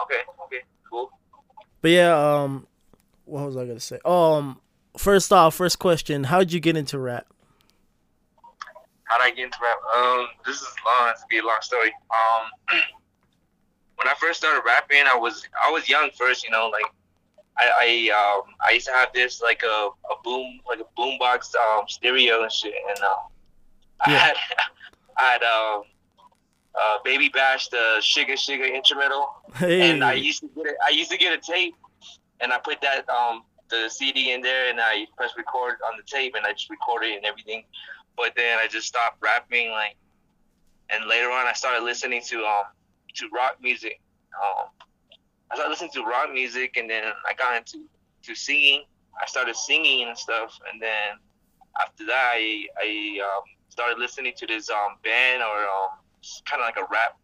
[0.02, 0.20] Okay.
[0.44, 0.62] Okay.
[0.88, 1.10] Cool.
[1.82, 2.66] But yeah, um,
[3.26, 3.98] what was I gonna say?
[4.04, 4.60] Um,
[4.96, 7.26] first off, first question: How'd you get into rap?
[9.04, 9.76] How would I get into rap?
[9.96, 11.10] Um, this is long.
[11.10, 11.92] It's be a long story.
[12.10, 12.78] Um,
[13.96, 16.44] when I first started rapping, I was I was young first.
[16.44, 16.84] You know, like
[17.58, 21.54] I I um I used to have this like a, a boom like a boombox
[21.54, 23.18] um stereo and shit, and um
[24.06, 24.36] I had
[25.18, 25.82] I had um
[26.74, 30.76] uh Baby Bash the Suga Suga instrumental, Hey, and I used to get it.
[30.86, 31.74] I used to get a tape,
[32.40, 36.04] and I put that um the CD in there, and I press record on the
[36.04, 37.64] tape, and I just recorded and everything.
[38.16, 39.96] But then I just stopped rapping, like,
[40.90, 42.64] and later on I started listening to um
[43.14, 44.00] to rock music.
[44.34, 44.68] Um,
[45.50, 47.86] I started listening to rock music, and then I got into
[48.24, 48.84] to singing.
[49.20, 51.18] I started singing and stuff, and then
[51.80, 55.98] after that, I I um, started listening to this um band or um
[56.48, 57.18] kind of like a rap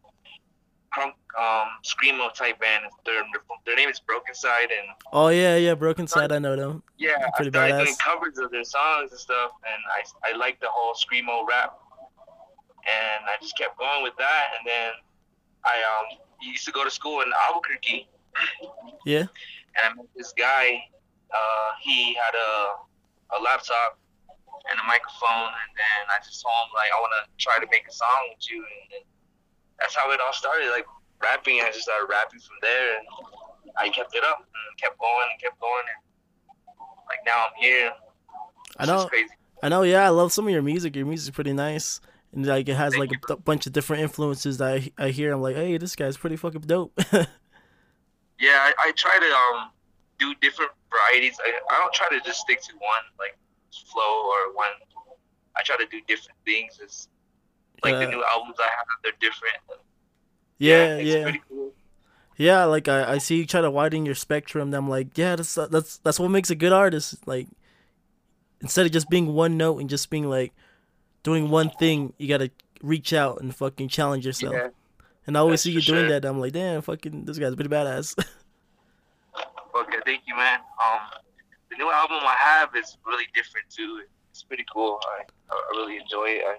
[0.95, 2.85] crunk um screamo type band.
[3.07, 3.23] Their
[3.67, 6.33] their name is Brokencyde, and oh yeah, yeah, Brokencyde.
[6.33, 6.83] I know them.
[6.99, 7.85] yeah, I Pretty started badass.
[7.85, 11.79] doing covers of their songs and stuff, and I I like the whole screamo rap,
[12.85, 14.93] and I just kept going with that, and then
[15.65, 18.09] I um used to go to school in Albuquerque,
[19.07, 19.27] Yeah.
[19.79, 20.83] and I met this guy.
[21.33, 23.99] Uh, he had a a laptop
[24.71, 27.67] and a microphone, and then I just told him like I want to try to
[27.71, 29.05] make a song with you, and then
[29.83, 30.71] that's how it all started.
[30.71, 30.87] Like
[31.21, 33.07] rapping, I just started rapping from there, and
[33.77, 37.93] I kept it up and kept going and kept going, and like now I'm here.
[38.79, 39.11] I know.
[39.63, 39.83] I know.
[39.83, 40.95] Yeah, I love some of your music.
[40.95, 42.01] Your music's pretty nice,
[42.33, 45.09] and like it has Thank like you, a bunch of different influences that I, I
[45.11, 45.33] hear.
[45.33, 46.99] I'm like, hey, this guy's pretty fucking dope.
[48.43, 49.71] Yeah, I, I try to um
[50.19, 51.39] do different varieties.
[51.39, 53.39] I, I don't try to just stick to one like
[53.71, 54.75] flow or one.
[55.57, 56.81] I try to do different things.
[56.83, 57.09] It's
[57.83, 57.99] like Yeah.
[58.01, 59.57] the new albums I have, they're different.
[60.59, 61.23] yeah, it's yeah.
[61.23, 61.73] pretty cool.
[62.37, 64.69] Yeah, like I, I see you try to widen your spectrum.
[64.69, 67.27] And I'm like, yeah, that's that's that's what makes a good artist.
[67.27, 67.47] Like
[68.61, 70.53] instead of just being one note and just being like
[71.23, 72.51] doing one thing, you gotta
[72.83, 74.55] reach out and fucking challenge yourself.
[74.55, 74.69] Yeah.
[75.27, 76.21] And I always That's see you doing sure.
[76.21, 76.25] that.
[76.25, 78.15] I'm like, damn, fucking, this guy's a pretty badass.
[79.75, 80.61] Okay, thank you, man.
[80.85, 81.01] Um,
[81.71, 84.03] the new album I have is really different too.
[84.31, 85.01] It's pretty cool.
[85.17, 86.43] I I really enjoy it.
[86.47, 86.57] I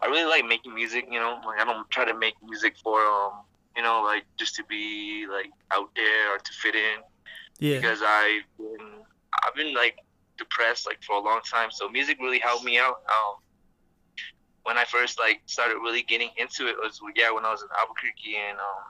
[0.00, 1.06] I really like making music.
[1.10, 3.32] You know, like I don't try to make music for um
[3.76, 6.98] you know like just to be like out there or to fit in.
[7.58, 8.88] yeah, because I've been
[9.46, 9.96] I've been like
[10.38, 11.70] depressed like for a long time.
[11.70, 13.02] So music really helped me out.
[13.08, 13.36] Um,
[14.64, 17.68] when I first like started really getting into it was yeah when I was in
[17.78, 18.84] Albuquerque and um,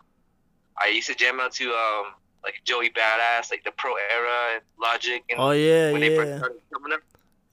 [0.80, 2.14] I used to jam out to um
[2.44, 6.30] like Joey Badass like the Pro Era and Logic and oh yeah, when they first
[6.30, 7.00] yeah, started coming up.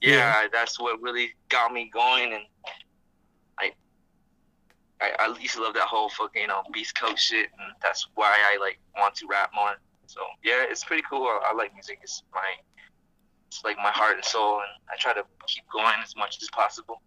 [0.00, 0.16] Yeah.
[0.16, 2.42] Yeah, that's what really got me going and
[5.02, 8.06] I, I used to love that whole fucking you know Beast Coast shit and that's
[8.14, 9.74] why I like want to rap more.
[10.06, 11.24] So yeah, it's pretty cool.
[11.24, 11.98] I, I like music.
[12.02, 12.40] It's my
[13.48, 16.48] it's like my heart and soul and I try to keep going as much as
[16.50, 17.02] possible.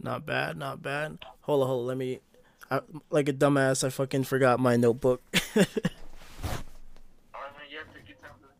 [0.00, 1.18] not bad, not bad.
[1.40, 2.20] Hold on, hold on, let me.
[2.70, 5.22] I, like a dumbass, I fucking forgot my notebook.
[5.34, 5.68] Alright
[6.44, 8.32] man, yeah, take your time.
[8.40, 8.54] brother.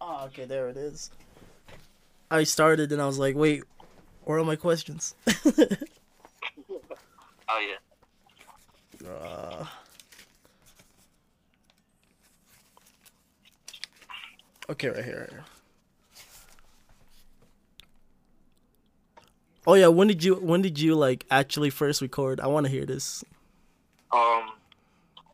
[0.00, 1.10] oh, okay, there it is.
[2.30, 3.64] I started and I was like, wait,
[4.24, 5.14] where are my questions?
[7.54, 9.08] Oh yeah.
[9.08, 9.66] Uh,
[14.70, 15.44] okay, right here, right here.
[19.66, 22.40] Oh yeah, when did you when did you like actually first record?
[22.40, 23.22] I want to hear this.
[24.12, 24.52] Um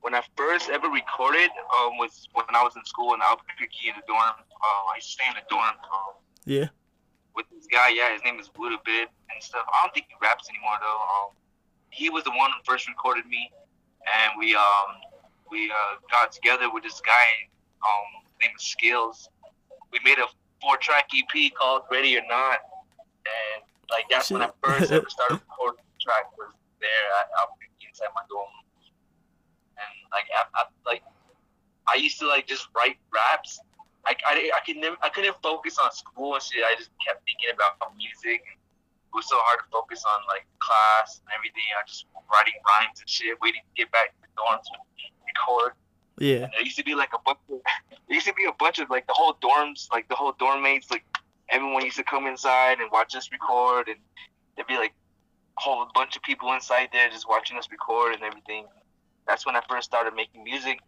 [0.00, 3.94] when I first ever recorded um was when I was in school in Albuquerque in
[3.96, 4.20] the dorm.
[4.20, 5.62] Uh, I used to stay in the dorm.
[5.92, 6.68] Um, Yeah.
[7.34, 7.88] with this guy.
[7.90, 9.64] Yeah, his name is Bid and stuff.
[9.66, 11.00] I don't think he raps anymore though.
[11.14, 11.28] Um,
[11.90, 13.50] he was the one who first recorded me,
[14.02, 15.00] and we um
[15.50, 17.48] we uh, got together with this guy.
[17.82, 19.28] Um, his name is Skills.
[19.92, 20.26] We made a
[20.60, 22.58] four-track EP called Ready or Not,
[23.24, 26.36] and like that's when I first ever started recording track.
[26.36, 28.46] Was there at Albuquerque inside my dorm,
[29.76, 31.02] and like I, I, like
[31.88, 33.60] I used to like just write raps
[34.08, 36.64] I, I, I could never, I couldn't focus on school and shit.
[36.64, 38.40] I just kept thinking about music.
[39.08, 41.64] It was so hard to focus on like class and everything.
[41.72, 44.76] I just writing rhymes and shit, waiting to get back to the dorms to
[45.24, 45.72] record.
[46.18, 46.44] Yeah.
[46.44, 48.78] And there used to be like a bunch of, there used to be a bunch
[48.78, 51.04] of like the whole dorms, like the whole dorm mates, like
[51.48, 53.98] everyone used to come inside and watch us record, and
[54.56, 54.92] there'd be like
[55.56, 58.66] a whole bunch of people inside there just watching us record and everything.
[59.26, 60.80] That's when I first started making music.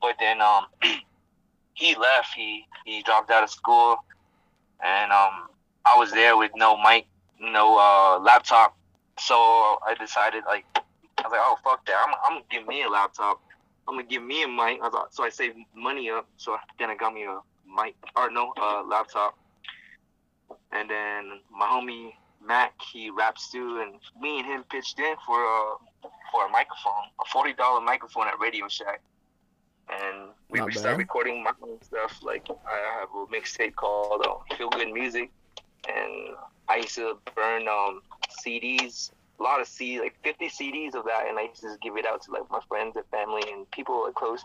[0.00, 0.66] But then um,
[1.74, 2.34] he left.
[2.34, 3.96] He he dropped out of school,
[4.84, 5.48] and um,
[5.84, 7.06] I was there with no mic,
[7.40, 8.76] no uh, laptop.
[9.18, 12.82] So I decided like I was like, oh fuck that, I'm I'm gonna give me
[12.82, 13.40] a laptop.
[13.88, 14.80] I'm gonna give me a mic.
[14.82, 16.28] I thought, so I saved money up.
[16.36, 19.36] So then I got me a mic or no uh, laptop.
[20.72, 22.12] And then my homie
[22.44, 25.74] Mac, he raps too, and me and him pitched in for a
[26.30, 29.00] for a microphone, a forty dollar microphone at Radio Shack.
[29.90, 32.22] And we, Not started recording my own stuff.
[32.22, 35.30] Like I have a mixtape called uh, Feel Good Music,
[35.88, 36.36] and
[36.68, 38.02] I used to burn um,
[38.44, 41.80] CDs, a lot of CDs, like 50 CDs of that, and I used to just
[41.80, 44.44] give it out to like my friends and family and people like close,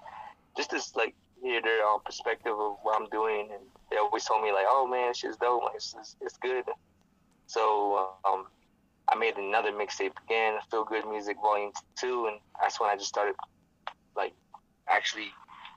[0.55, 3.49] just to like hear their um, perspective of what I'm doing.
[3.51, 6.65] And they always told me like, "Oh man, shit's dope, like, it's, it's, it's good."
[7.47, 8.47] So um,
[9.09, 13.09] I made another mixtape again, Feel Good Music Volume Two, and that's when I just
[13.09, 13.35] started
[14.15, 14.33] like
[14.87, 15.27] actually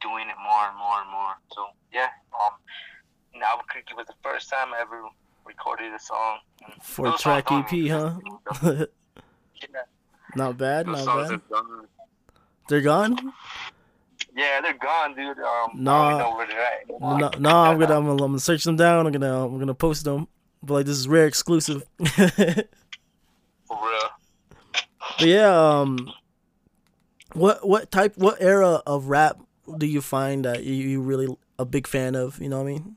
[0.00, 1.34] doing it more and more and more.
[1.52, 2.54] So yeah, um,
[3.34, 5.02] now Cricket was the first time I ever
[5.46, 6.38] recorded a song.
[6.82, 8.14] Four track EP, huh?
[9.62, 9.80] Yeah,
[10.34, 11.40] not bad, those not bad.
[11.50, 11.86] gone.
[12.68, 13.32] They're gone.
[14.36, 15.38] Yeah, they're gone, dude.
[15.38, 16.10] Um, Nah.
[16.10, 16.82] don't know where they're at.
[16.90, 17.18] anymore.
[17.18, 19.06] No, no, I'm gonna, I'm gonna, I'm gonna search them down.
[19.06, 20.28] I'm gonna, I'm gonna post them.
[20.62, 21.84] But like, this is rare exclusive.
[22.04, 22.26] For
[23.70, 24.10] real.
[25.18, 26.12] But yeah, um,
[27.32, 29.38] what, what type, what era of rap
[29.78, 32.38] do you find that you, you really a big fan of?
[32.42, 32.96] You know what I mean?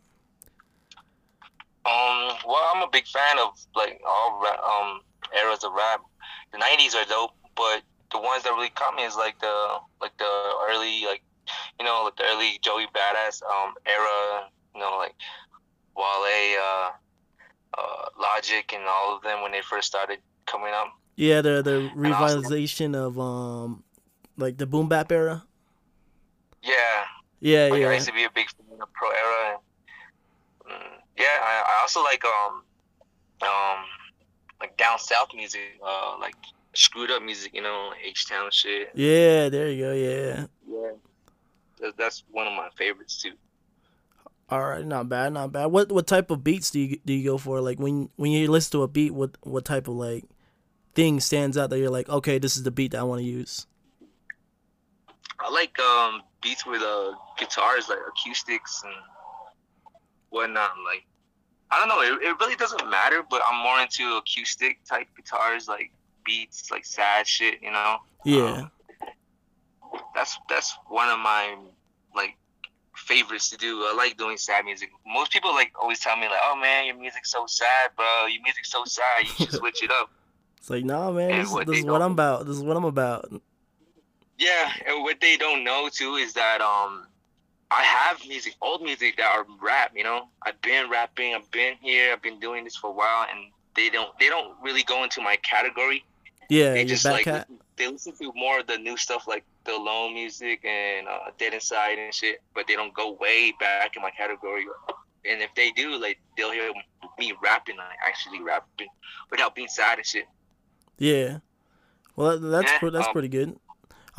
[1.85, 5.01] Um, well, I'm a big fan of like all um
[5.35, 6.01] eras of rap.
[6.51, 10.17] The '90s are dope, but the ones that really caught me is like the like
[10.17, 10.31] the
[10.69, 11.23] early like
[11.79, 14.49] you know like the early Joey Badass um era.
[14.75, 15.15] You know like
[15.95, 16.91] Wale, uh,
[17.77, 20.87] uh, Logic, and all of them when they first started coming up.
[21.15, 23.83] Yeah, the the And also- revitalization of um,
[24.37, 25.43] like the boom bap era.
[26.61, 27.03] Yeah,
[27.39, 29.59] Yeah, Like I used to be a big fan of Pro Era.
[31.19, 32.63] Yeah, I, I also like um
[33.41, 33.85] um
[34.61, 36.35] like down south music, uh like
[36.73, 38.89] screwed up music, you know, H Town shit.
[38.95, 39.49] yeah.
[39.49, 39.93] There you go.
[39.93, 40.45] Yeah.
[40.67, 40.91] Yeah,
[41.81, 43.33] that, that's one of my favorites too.
[44.51, 45.67] All right, not bad, not bad.
[45.67, 47.61] What what type of beats do you do you go for?
[47.61, 50.23] Like when when you listen to a beat, what what type of like
[50.95, 53.25] thing stands out that you're like, okay, this is the beat that I want to
[53.25, 53.67] use.
[55.39, 58.93] I like um beats with uh guitars like acoustics and
[60.31, 60.71] whatnot.
[60.83, 61.05] Like
[61.71, 65.67] I don't know, it, it really doesn't matter, but I'm more into acoustic type guitars,
[65.67, 65.91] like
[66.25, 67.97] beats, like sad shit, you know.
[68.25, 68.67] Yeah,
[70.15, 71.55] that's that's one of my
[72.15, 72.35] like
[72.95, 73.81] favorites to do.
[73.81, 74.89] I like doing sad music.
[75.05, 78.25] Most people like always tell me like, "Oh man, your music's so sad, bro.
[78.25, 79.21] Your music's so sad.
[79.21, 80.09] You should switch it up."
[80.57, 82.45] it's like, nah, man, And this, what this is what I'm about.
[82.45, 83.31] This is what I'm about.
[84.37, 87.07] Yeah, and what they don't know too is that um,
[87.71, 89.91] I have music, old music that are rap.
[89.95, 91.35] You know, I've been rapping.
[91.35, 92.13] I've been here.
[92.13, 95.21] I've been doing this for a while, and they don't they don't really go into
[95.21, 96.03] my category.
[96.49, 97.47] Yeah, they just like cat.
[97.47, 101.29] listen, they listen to more of the new stuff like the low music and uh,
[101.37, 104.65] Dead Inside and shit, but they don't go way back in my category.
[105.29, 106.71] And if they do, like they'll hear
[107.19, 108.87] me rapping, like actually rapping
[109.29, 110.25] without being sad and shit.
[110.97, 111.39] Yeah.
[112.15, 113.59] Well, that, that's Yeah, pre- that's um, pretty good.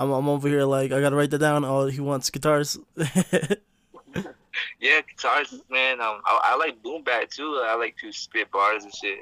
[0.01, 1.65] I'm I'm over here like I gotta write that down.
[1.65, 2.79] Oh, he wants guitars.
[4.81, 6.01] Yeah, guitars, man.
[6.01, 7.61] Um, I, I like boom bap too.
[7.65, 9.19] I like to spit bars and shit.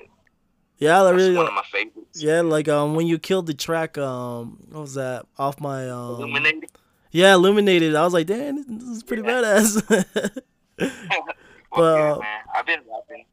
[0.78, 1.36] yeah, I That's really.
[1.36, 2.22] one of my favorites.
[2.22, 6.14] Yeah, like um when you killed the track um what was that off my um
[6.22, 6.70] Illuminated.
[7.12, 9.82] yeah illuminated I was like damn this, is pretty badass
[10.78, 11.36] Fuck
[11.76, 12.40] Well- yeah, man.
[12.54, 13.24] I've been rapping.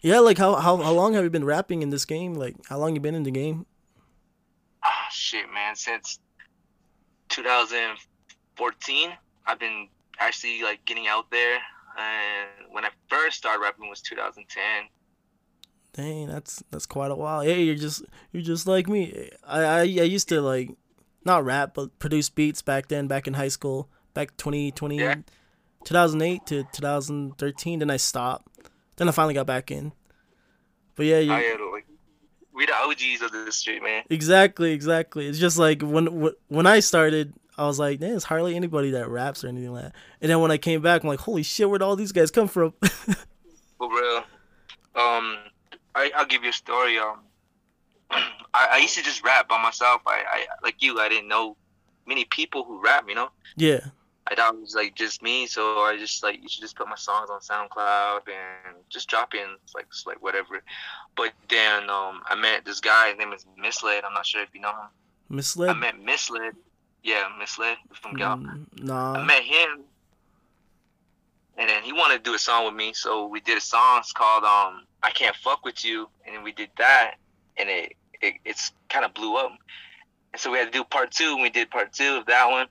[0.00, 2.78] yeah like how, how how long have you been rapping in this game like how
[2.78, 3.66] long you been in the game
[4.82, 5.74] Ah, shit, man.
[5.76, 6.20] Since
[7.38, 9.10] 2014,
[9.46, 11.58] I've been actually like getting out there.
[11.98, 14.88] And when I first started rapping was 2010.
[15.94, 19.78] dang that's that's quite a while yeah you're just you're just like me I I,
[19.80, 20.70] I used to like
[21.24, 25.14] not rap but produce beats back then back in high school back 2020 Yeah.
[25.84, 28.46] 2008 to 2013 then I stopped
[28.96, 29.92] then I finally got back in
[30.94, 31.60] but yeah you, I had
[32.58, 34.04] like we the OGs of the street, man.
[34.10, 35.26] Exactly, exactly.
[35.26, 38.90] It's just like when wh- when I started, I was like, man, it's hardly anybody
[38.92, 39.94] that raps or anything like that.
[40.20, 42.48] And then when I came back, I'm like, holy shit, where'd all these guys come
[42.48, 42.72] from?
[43.78, 44.24] For real.
[44.94, 45.38] Um,
[45.94, 46.98] I I'll give you a story.
[46.98, 47.20] Um,
[48.10, 50.02] I, I used to just rap by myself.
[50.06, 50.98] I, I like you.
[50.98, 51.56] I didn't know
[52.06, 53.04] many people who rap.
[53.08, 53.30] You know.
[53.56, 53.80] yeah,
[54.30, 56.86] I thought it was like just me, so I just like you should just put
[56.88, 60.62] my songs on SoundCloud and just drop in like like whatever.
[61.16, 63.08] But then um I met this guy.
[63.08, 64.04] His name is Misled.
[64.04, 64.88] I'm not sure if you know him.
[65.30, 65.70] Misled.
[65.70, 66.54] I met Misled.
[67.02, 68.36] Yeah, Misled from Gal.
[68.36, 69.80] Mm, I met him,
[71.56, 72.92] and then he wanted to do a song with me.
[72.92, 73.98] So we did a song.
[74.00, 77.14] It's called um I Can't Fuck with You, and then we did that,
[77.56, 79.52] and it, it it's kind of blew up.
[80.34, 82.50] And so we had to do part two, and we did part two of that
[82.50, 82.66] one,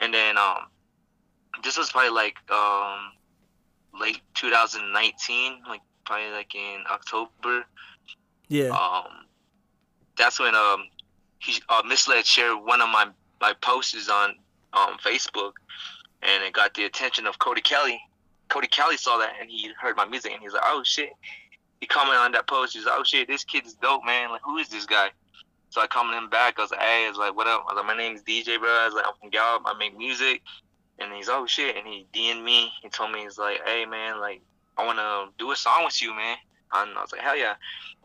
[0.00, 0.66] and then um
[1.62, 3.12] this was probably like um
[4.00, 7.64] late 2019, like probably like in October
[8.48, 9.26] yeah, um,
[10.16, 10.84] that's when um
[11.38, 13.08] he uh, misled shared one of my
[13.40, 14.30] my posts on
[14.72, 15.52] um Facebook,
[16.22, 18.00] and it got the attention of Cody Kelly.
[18.48, 21.10] Cody Kelly saw that and he heard my music and he's like, oh shit.
[21.80, 22.74] He commented on that post.
[22.74, 24.30] He's like, oh shit, this kid is dope, man.
[24.30, 25.10] Like, who is this guy?
[25.68, 26.58] So I commented him back.
[26.58, 27.66] I was like, hey, I was like, what up?
[27.68, 28.68] I was like, my name's DJ, bro.
[28.68, 29.62] I was like, I'm from Gallup.
[29.66, 30.42] I make music.
[30.98, 31.76] And he's, oh shit.
[31.76, 32.70] And he DM'd me.
[32.82, 34.40] He told me, he's like, hey, man, like,
[34.76, 36.36] I want to do a song with you, man.
[36.74, 37.54] And I was like, hell yeah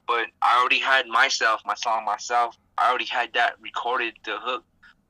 [0.08, 2.58] but I already had myself, my song myself.
[2.78, 4.64] I already had that recorded, the hook.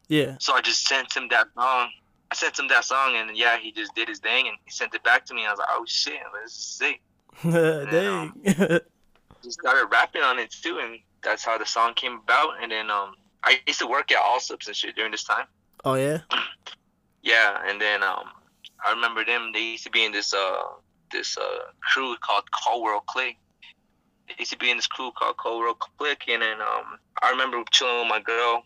[0.08, 0.36] yeah.
[0.40, 1.90] So I just sent him that song.
[2.32, 4.94] I sent him that song, and yeah, he just did his thing, and he sent
[4.94, 5.46] it back to me.
[5.46, 7.02] I was like, oh shit, this is sick.
[7.44, 8.34] Dang.
[9.44, 12.62] Just started rapping on it too, and that's how the song came about.
[12.62, 15.46] And then um, I used to work at Allsup's and shit during this time.
[15.84, 16.20] oh yeah.
[17.24, 18.26] Yeah, and then um,
[18.86, 19.52] I remember them.
[19.54, 20.64] They used to be in this uh
[21.12, 23.38] this uh crew called Cold World Click.
[24.28, 27.32] They used to be in this crew called Cold World Click, and then um, I
[27.32, 28.64] remember chilling with my girl.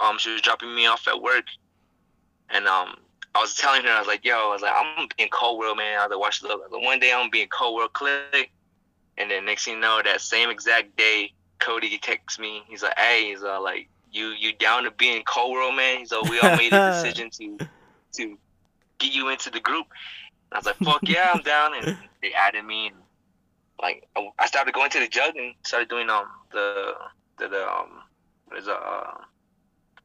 [0.00, 1.44] Um, she was dropping me off at work,
[2.48, 2.94] and um,
[3.34, 5.76] I was telling her, I was like, "Yo, I was like, I'm in Cold World,
[5.76, 7.74] man." I was like, "Watch the look." Like, one day I'm gonna be in Cold
[7.74, 8.52] World Click,
[9.18, 12.62] and then next thing you know, that same exact day, Cody texts me.
[12.68, 15.98] He's like, "Hey, he's uh, like, you you down to be in Cold World, man?"
[15.98, 17.58] He's like, "We all made a decision to
[18.14, 18.38] to
[18.98, 19.86] get you into the group."
[20.50, 22.96] And I was like, "Fuck yeah, I'm down." And they added me, and
[23.80, 26.94] like I- started going to the jug and started doing um the
[27.38, 28.02] the, the um
[28.46, 29.12] what is it, uh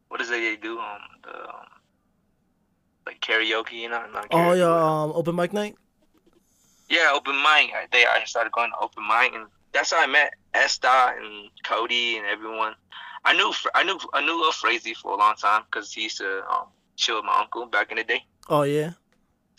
[0.08, 1.66] what is it they do um the um,
[3.06, 4.04] like karaoke, you know?
[4.14, 4.66] Not Oh yeah.
[5.04, 5.76] Um, open mic night.
[6.90, 7.74] yeah, open mic.
[7.74, 11.50] I- They I started going to open mic, and that's how I met Esta and
[11.64, 12.74] Cody and everyone.
[13.26, 16.18] I knew I knew I knew Lil Frazee for a long time because he used
[16.20, 18.24] to um, chill with my uncle back in the day.
[18.50, 18.92] Oh yeah.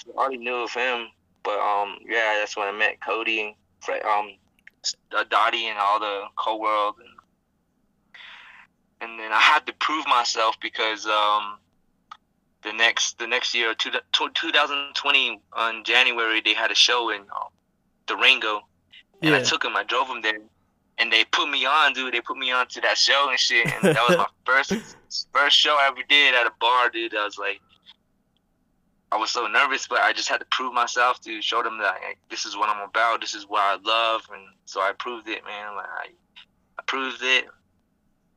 [0.05, 1.09] So I already knew of him,
[1.42, 4.35] but um yeah, that's when I met Cody and Fra- um
[5.16, 7.09] uh, Dottie and all the co world and
[9.01, 11.59] and then I had to prove myself because um
[12.62, 17.51] the next the next year two, 2020 on January they had a show in um,
[18.07, 18.62] Durango
[19.22, 20.38] and I took him I drove him there
[20.99, 23.67] and they put me on dude they put me on to that show and shit
[23.67, 24.73] and that was my first
[25.33, 27.61] first show I ever did at a bar dude I was like
[29.13, 31.97] I was so nervous, but I just had to prove myself to show them that
[32.03, 33.21] hey, this is what I'm about.
[33.21, 35.77] This is what I love, and so I proved it, man.
[35.77, 36.09] Like I,
[36.79, 37.47] I proved it.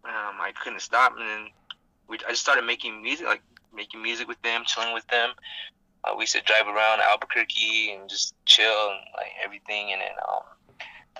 [0.05, 1.47] Um, I couldn't stop, and then
[2.07, 3.41] we, I just started making music, like
[3.73, 5.31] making music with them, chilling with them.
[6.03, 10.15] Uh, we used to drive around Albuquerque and just chill and like everything, and then
[10.29, 10.43] um,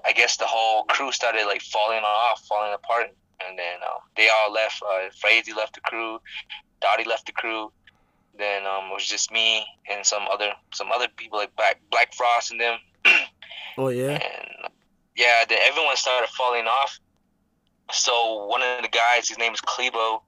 [0.06, 3.08] I guess the whole crew started like falling off, falling apart,
[3.48, 4.82] and then um, they all left.
[4.82, 6.20] Uh, Frazee left the crew,
[6.82, 7.72] Dottie left the crew
[8.40, 12.14] then um, it was just me and some other some other people like Black Black
[12.16, 12.80] Frost and them.
[13.78, 14.12] Oh yeah.
[14.12, 14.72] And
[15.16, 17.00] yeah, then everyone started falling off.
[17.92, 20.22] So one of the guys, his name is Klebo,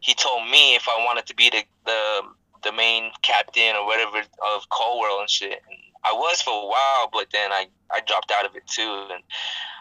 [0.00, 2.22] he told me if I wanted to be the the,
[2.64, 5.60] the main captain or whatever of Cold World and shit.
[5.70, 9.06] And I was for a while, but then I, I dropped out of it too,
[9.10, 9.22] and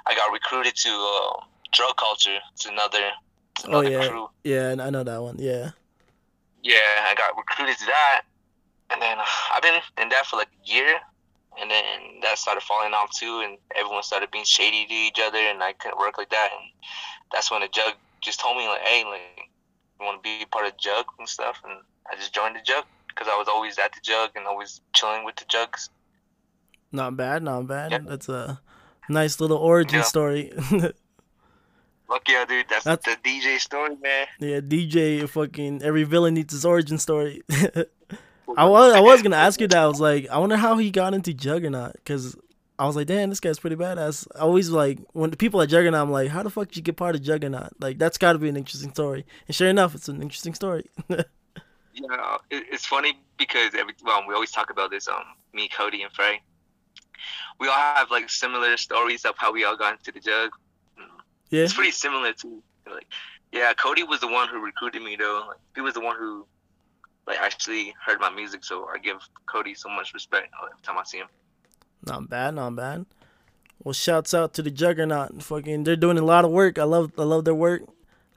[0.08, 2.40] I got recruited to uh, Drug Culture.
[2.54, 3.12] It's another,
[3.58, 4.08] it's Oh yeah.
[4.08, 4.30] crew.
[4.44, 5.36] Yeah, I know that one.
[5.38, 5.72] Yeah.
[6.64, 8.22] yeah, I got recruited to that,
[8.90, 10.98] and then uh, I've been in that for like a year,
[11.62, 11.86] and then
[12.24, 15.74] that started falling off too, and everyone started being shady to each other, and I
[15.74, 16.72] couldn't work like that, and
[17.32, 19.50] that's when the jug just told me like, hey, like,
[20.00, 21.80] you want to be part of the jug and stuff, and
[22.12, 25.24] I just joined the jug because I was always at the jug and always chilling
[25.24, 25.90] with the jugs.
[26.92, 27.44] Not bad.
[27.44, 27.92] Not bad.
[27.92, 28.00] Yeah.
[28.06, 28.60] That's a
[29.10, 30.04] nice little origin Yeah.
[30.04, 30.52] story.
[32.08, 34.28] Fuck yeah, dude, that's, That's- the DJ story, man.
[34.40, 35.28] yeah, DJ.
[35.28, 37.42] Fucking every villain needs his origin story.
[38.58, 39.78] I was I was gonna ask you that.
[39.78, 42.38] I was like, I wonder how he got into Juggernaut because
[42.78, 44.28] I was like, damn, this guy's pretty badass.
[44.36, 46.84] I always like when the people at Juggernaut, I'm like, how the fuck did you
[46.84, 47.74] get part of Juggernaut?
[47.80, 49.26] Like that's got to be an interesting story.
[49.48, 50.90] And sure enough, it's an interesting story.
[51.98, 55.08] Yeah, it, it's funny because every well, we always talk about this.
[55.08, 55.24] Um,
[55.54, 56.42] me, Cody, and Frey.
[57.60, 60.52] We all have like similar stories of how we all got into the jug.
[61.50, 61.64] Yeah.
[61.64, 62.62] It's pretty similar too.
[62.92, 63.08] Like,
[63.52, 65.46] yeah, Cody was the one who recruited me though.
[65.48, 66.46] Like, he was the one who,
[67.28, 68.64] like, actually heard my music.
[68.64, 71.28] So I give Cody so much respect every time I see him.
[72.06, 73.06] Not bad, not bad.
[73.84, 75.42] Well, shouts out to the Juggernaut.
[75.42, 76.78] Fucking, they're doing a lot of work.
[76.78, 77.84] I love, I love their work.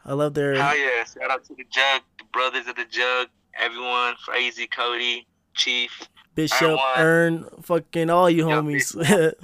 [0.05, 0.55] I love their.
[0.55, 1.05] Hell yeah!
[1.05, 5.91] Shout out to the Jug, the brothers of the Jug, everyone, Crazy, Cody, Chief.
[6.39, 6.81] Bishop, Everyone.
[6.99, 8.93] Earn, fucking all you homies.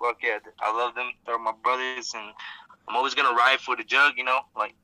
[0.00, 1.12] Fuck yeah, I love them.
[1.24, 2.32] They're my brothers, and
[2.88, 4.14] I'm always gonna ride for the Jug.
[4.16, 4.74] You know, like,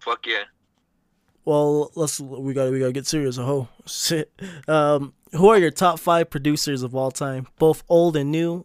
[0.00, 0.44] fuck yeah.
[1.44, 3.38] well, let's we got to we got to get serious.
[3.38, 4.32] Oh shit.
[4.66, 8.64] Um, who are your top five producers of all time, both old and new,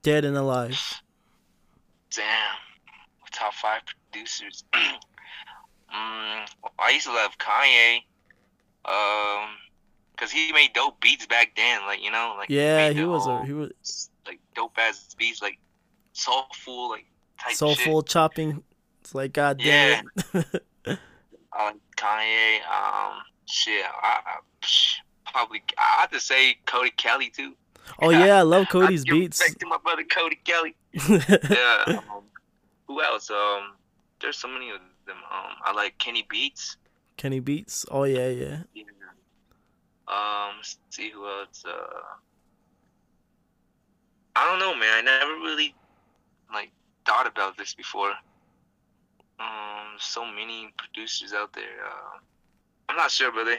[0.00, 1.02] dead and alive?
[2.14, 2.56] Damn.
[3.30, 4.64] Top five producers.
[4.72, 4.96] mm,
[5.90, 7.98] I used to love Kanye.
[8.86, 9.50] Um,
[10.16, 11.82] cause he made dope beats back then.
[11.82, 15.42] Like you know, like Yeah, he the was a he was like dope ass beats,
[15.42, 15.58] like
[16.12, 17.06] soulful, like
[17.40, 17.58] type shit.
[17.58, 18.62] soulful chopping.
[19.00, 20.04] It's like god damn
[20.34, 20.62] it.
[21.52, 22.56] I like Kanye.
[22.66, 23.84] Um, shit.
[23.84, 24.66] I, I
[25.32, 27.54] probably I have to say Cody Kelly too.
[28.00, 29.40] oh yeah, I love Cody's I beats.
[29.40, 30.74] Respect to my brother Cody Kelly.
[31.08, 32.00] yeah.
[32.10, 32.24] Um,
[32.88, 33.30] who else?
[33.30, 33.74] Um,
[34.20, 35.16] there's so many of them.
[35.30, 36.76] Um, I like Kenny Beats.
[37.16, 37.84] Kenny Beats.
[37.90, 38.58] Oh yeah, yeah.
[38.74, 38.84] Yeah.
[40.08, 41.64] Um, let's see who else.
[41.66, 42.00] Uh,
[44.36, 44.98] I don't know, man.
[45.08, 45.74] I never really
[46.52, 46.70] like
[47.04, 48.12] thought about this before.
[49.38, 51.84] Um, so many producers out there.
[51.84, 52.18] Uh,
[52.88, 53.56] I'm not sure, brother.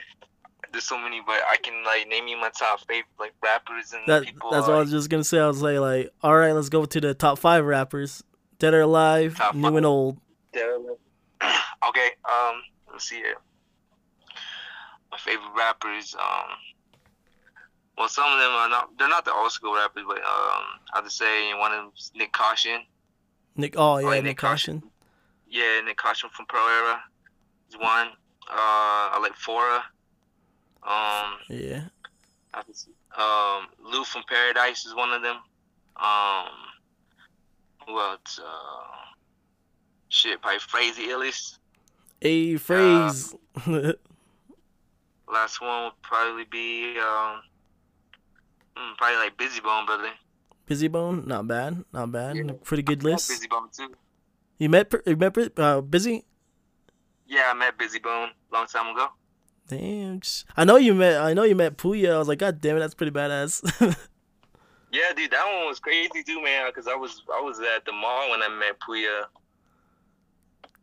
[0.71, 4.03] There's so many, but I can like name you my top favorite like rappers and
[4.07, 4.51] That people.
[4.51, 5.39] that's what I was just gonna say.
[5.39, 8.23] I was like, like, all right, let's go to the top five rappers,
[8.59, 9.75] dead or alive, new five.
[9.75, 10.17] and old.
[10.55, 13.35] okay, um, let's see here.
[15.11, 16.49] My favorite rappers, um,
[17.97, 21.03] well, some of them are not, they're not the old school rappers, but, um, I'll
[21.03, 22.81] just say one of them's Nyck Caution.
[23.55, 23.73] Nick.
[23.77, 24.83] Oh yeah, like Nick Nyck Caution.
[25.49, 27.01] Yeah, Nyck Caution from Pro Era
[27.69, 28.07] is one.
[28.49, 29.83] Uh, I like Fora.
[30.83, 31.83] Um, Yeah.
[32.53, 32.91] I see.
[33.17, 35.37] Um, Lou from Paradise is one of them.
[35.95, 36.47] Um,
[37.85, 38.39] who else?
[38.39, 39.05] Uh,
[40.09, 41.57] shit, probably Crazy Illis.
[42.21, 43.33] A phrase.
[45.31, 47.41] Last one would probably be um,
[48.77, 50.11] mm, probably like Bizzy Bone, brother.
[50.67, 52.37] Bizzy Bone, not bad, not bad.
[52.37, 52.51] Yeah.
[52.63, 53.31] Pretty good I list.
[53.31, 53.93] Bizzy Bone too.
[54.57, 56.23] You met you met uh, Bizzy?
[57.27, 59.07] Yeah, I met Bizzy Bone long time ago.
[59.67, 60.21] Damn.
[60.55, 61.21] I know you met.
[61.21, 62.13] I know you met Pouya.
[62.13, 63.97] I was like, God damn it, that's pretty badass.
[64.91, 66.71] Yeah, dude, that one was crazy too, man.
[66.71, 69.25] Cause I was I was at the mall when I met Pouya.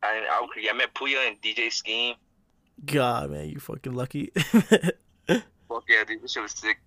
[0.03, 2.15] I I, I met Pouya and DJ Scheme.
[2.85, 4.31] God, man, you fucking lucky.
[4.37, 6.79] Fuck yeah, dude, this shit was sick.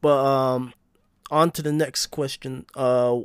[0.00, 0.72] but um,
[1.30, 2.66] on to the next question.
[2.74, 3.20] Uh,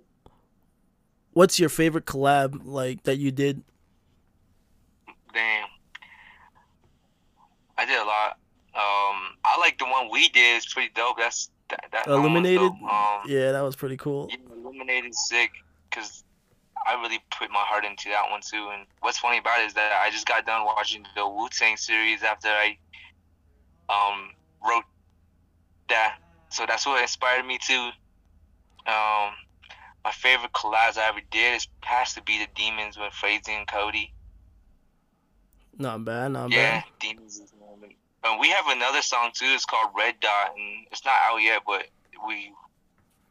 [1.32, 3.64] what's your favorite collab like that you did?
[5.34, 5.66] Damn.
[7.78, 8.38] I did a lot.
[8.76, 10.58] Um, I like the one we did.
[10.58, 11.18] It's pretty dope.
[11.18, 11.80] That's that.
[11.92, 12.60] that that Illuminated.
[12.60, 12.82] dope.
[12.84, 14.28] Um, Yeah, that was pretty cool.
[14.30, 15.52] yeah, Illuminated sick
[15.90, 16.23] because
[16.88, 18.70] I really put my heart into that one too.
[18.74, 21.78] And what's funny about it is that I just got done watching the Wu Tang
[21.78, 22.78] series after I
[23.90, 24.32] um
[24.68, 24.84] wrote
[25.90, 26.18] that.
[26.52, 27.92] So that's what inspired me to.
[28.86, 29.32] Um,
[30.04, 33.68] my favorite collabs I ever did is has to be the Demons with Frazee and
[33.68, 34.14] Cody.
[35.78, 36.84] Not bad, not Yeah, bad.
[37.02, 37.94] Yeah, Demons is moment.
[38.24, 39.46] And we have another song too.
[39.48, 41.86] It's called Red Dot, and it's not out yet, but
[42.28, 42.52] we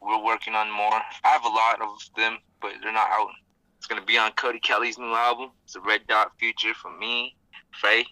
[0.00, 1.00] we're working on more.
[1.24, 3.28] I have a lot of them, but they're not out.
[3.78, 5.50] It's gonna be on Cody Kelly's new album.
[5.64, 7.34] It's a Red Dot Future for me,
[7.74, 8.04] Faye,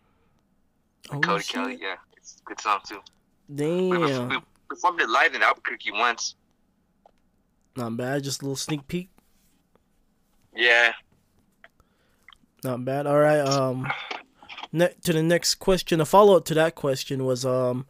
[1.12, 1.54] Oh, Cody shit.
[1.54, 1.78] Kelly.
[1.80, 3.00] Yeah, it's a good song too.
[3.48, 4.36] We, Damn, we
[4.68, 6.34] performed it live in Albuquerque once.
[7.76, 8.24] not bad.
[8.24, 9.08] Just a little sneak peek.
[10.54, 10.92] Yeah.
[12.64, 13.06] Not bad.
[13.06, 13.40] All right.
[13.40, 13.86] Um,
[14.72, 16.00] ne- to the next question.
[16.00, 17.86] A follow up to that question was um,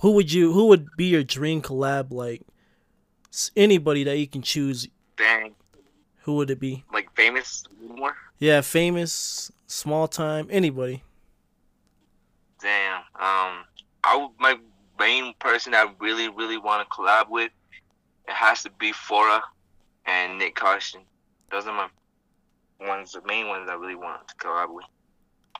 [0.00, 2.12] who would you who would be your dream collab?
[2.12, 2.42] Like
[3.56, 4.88] anybody that you can choose.
[5.16, 5.54] Dang.
[6.22, 6.84] Who would it be?
[6.92, 7.64] Like famous
[7.96, 8.14] more.
[8.38, 11.02] Yeah, famous, small time, anybody.
[12.60, 12.98] Damn.
[12.98, 13.64] Um,
[14.04, 14.56] I would, my
[14.98, 17.50] main person I really, really want to collab with,
[18.28, 19.42] it has to be Fora
[20.06, 21.00] and Nyck Caution.
[21.50, 21.88] Those are my
[22.86, 24.84] ones, the main ones I really want to collab with.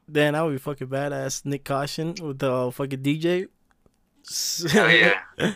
[0.08, 1.42] Man, that would be fucking badass.
[1.42, 3.48] Nyck Caution with the uh, fucking DJ.
[4.70, 5.20] Hell yeah.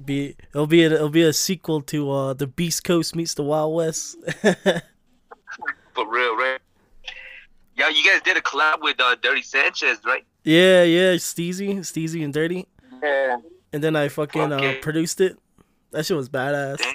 [0.00, 3.42] be it'll be a, it'll be a sequel to uh the Beast Coast meets the
[3.42, 4.16] Wild West.
[4.42, 6.58] For real, right?
[7.76, 10.24] Yeah, you guys did a collab with uh, Dirty Sanchez, right?
[10.44, 12.66] Yeah, yeah, Steezy, Steezy and Dirty,
[13.02, 13.38] Yeah.
[13.72, 15.38] and then I fucking uh, produced it.
[15.90, 16.78] That shit was badass.
[16.78, 16.94] Damn.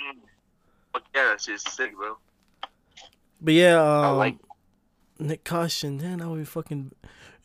[0.93, 2.17] Fuck yeah, that shit's sick, bro.
[3.41, 4.37] But yeah, um, like.
[5.19, 6.91] Nyck Caution, then I would be fucking.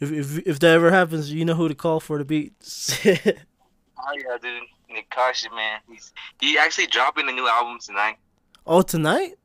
[0.00, 2.98] If, if if that ever happens, you know who to call for the beats.
[4.02, 4.62] Oh yeah, dude.
[4.90, 5.80] Nyck Caution, man.
[5.88, 8.16] He's he actually dropping a new album tonight.
[8.66, 9.36] oh, tonight?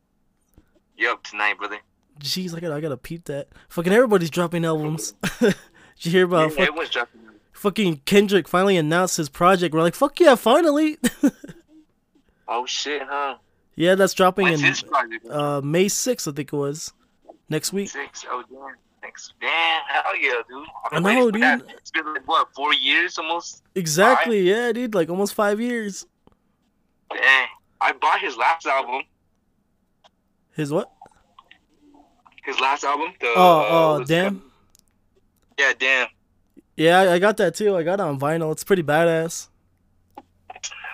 [0.98, 1.80] Yup, tonight, brother.
[2.20, 3.50] Jeez, I gotta I gotta peep that.
[3.70, 5.14] Fucking everybody's dropping albums.
[5.40, 5.56] Did
[6.00, 7.22] you hear about yeah, fuck, everyone's dropping.
[7.52, 9.74] fucking Kendrick finally announced his project?
[9.74, 10.98] We're like, fuck yeah, finally.
[12.48, 13.38] Oh shit, huh?
[13.76, 16.94] yeah, that's dropping When's in uh May 6th, I think it was.
[17.50, 17.90] Next week.
[17.90, 18.24] Six.
[18.30, 18.76] Oh damn.
[19.06, 19.34] Thanks.
[19.40, 19.82] Damn.
[19.88, 20.68] Hell yeah, dude.
[20.92, 21.60] I know, for that.
[21.60, 21.70] dude.
[21.78, 23.62] It's been like what, four years almost.
[23.76, 24.96] Exactly, yeah, dude.
[24.96, 26.08] Like almost five years.
[27.12, 27.48] Damn.
[27.82, 29.04] I bought his last album.
[30.56, 30.92] His what?
[32.46, 33.14] His last album.
[33.20, 34.42] The, Oh, uh, oh, it damn.
[35.60, 36.08] Yeah, damn.
[36.76, 37.78] Yeah, I, I got that too.
[37.78, 38.52] I got it on vinyl.
[38.54, 39.50] It's pretty badass.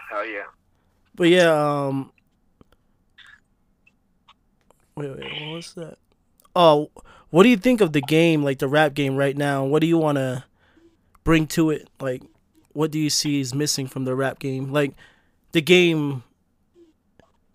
[0.10, 0.44] Hell yeah.
[1.16, 2.12] But yeah, um
[4.98, 5.98] Wait, wait, what was that?
[6.56, 6.92] Oh,
[7.30, 9.64] what do you think of the game, like the rap game right now?
[9.64, 10.44] What do you want to
[11.24, 11.90] bring to it?
[12.00, 12.24] Like
[12.74, 14.72] what do you see is missing from the rap game?
[14.72, 14.94] Like
[15.52, 16.24] the game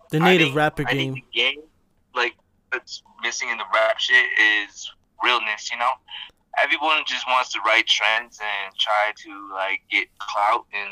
[0.09, 1.13] the native think- rapper I game.
[1.13, 1.61] think the game,
[2.15, 2.35] like,
[2.71, 4.89] that's missing in the rap shit is
[5.23, 5.89] realness, you know?
[6.63, 10.65] Everyone just wants to write trends and try to, like, get clout.
[10.73, 10.89] And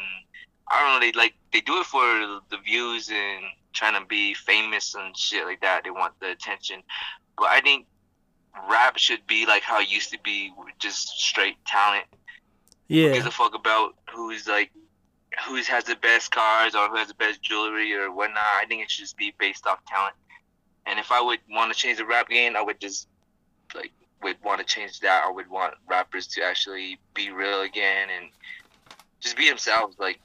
[0.69, 3.43] I don't know, they, like, they do it for the views and
[3.73, 5.83] trying to be famous and shit like that.
[5.85, 6.83] They want the attention.
[7.37, 7.87] But I think
[8.69, 12.05] rap should be like how it used to be, just straight talent.
[12.87, 13.07] Yeah.
[13.07, 14.71] Who gives a fuck about who's like
[15.47, 18.43] who has the best cars or who has the best jewelry or whatnot.
[18.61, 20.15] I think it should just be based off talent.
[20.85, 23.07] And if I would want to change the rap game, I would just
[23.73, 23.91] like
[24.23, 25.23] would want to change that.
[25.25, 28.29] I would want rappers to actually be real again and
[29.19, 29.97] just be themselves.
[29.99, 30.19] Like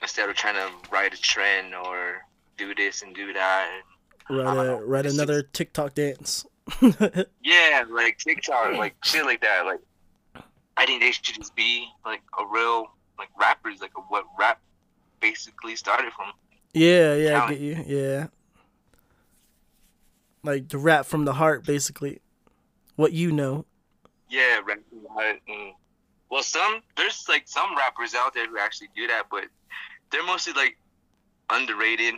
[0.00, 2.22] instead of trying to ride a trend or
[2.56, 3.82] do this and do that.
[4.30, 6.46] Write a write another TikTok dance.
[7.42, 9.64] Yeah, like TikTok, like shit like that.
[9.66, 9.80] Like
[10.76, 12.86] I think they should just be like a real
[13.18, 14.60] like rappers, like what rap
[15.20, 16.32] basically started from.
[16.72, 17.84] yeah, yeah, I get you.
[17.86, 18.26] Yeah.
[20.44, 22.20] Like the rap from the heart basically.
[22.96, 23.64] What you know.
[24.28, 25.40] Yeah, rap from the heart.
[25.48, 25.72] And,
[26.30, 29.44] well, some there's like some rappers out there who actually do that, but
[30.10, 30.76] they're mostly like
[31.50, 32.14] underrated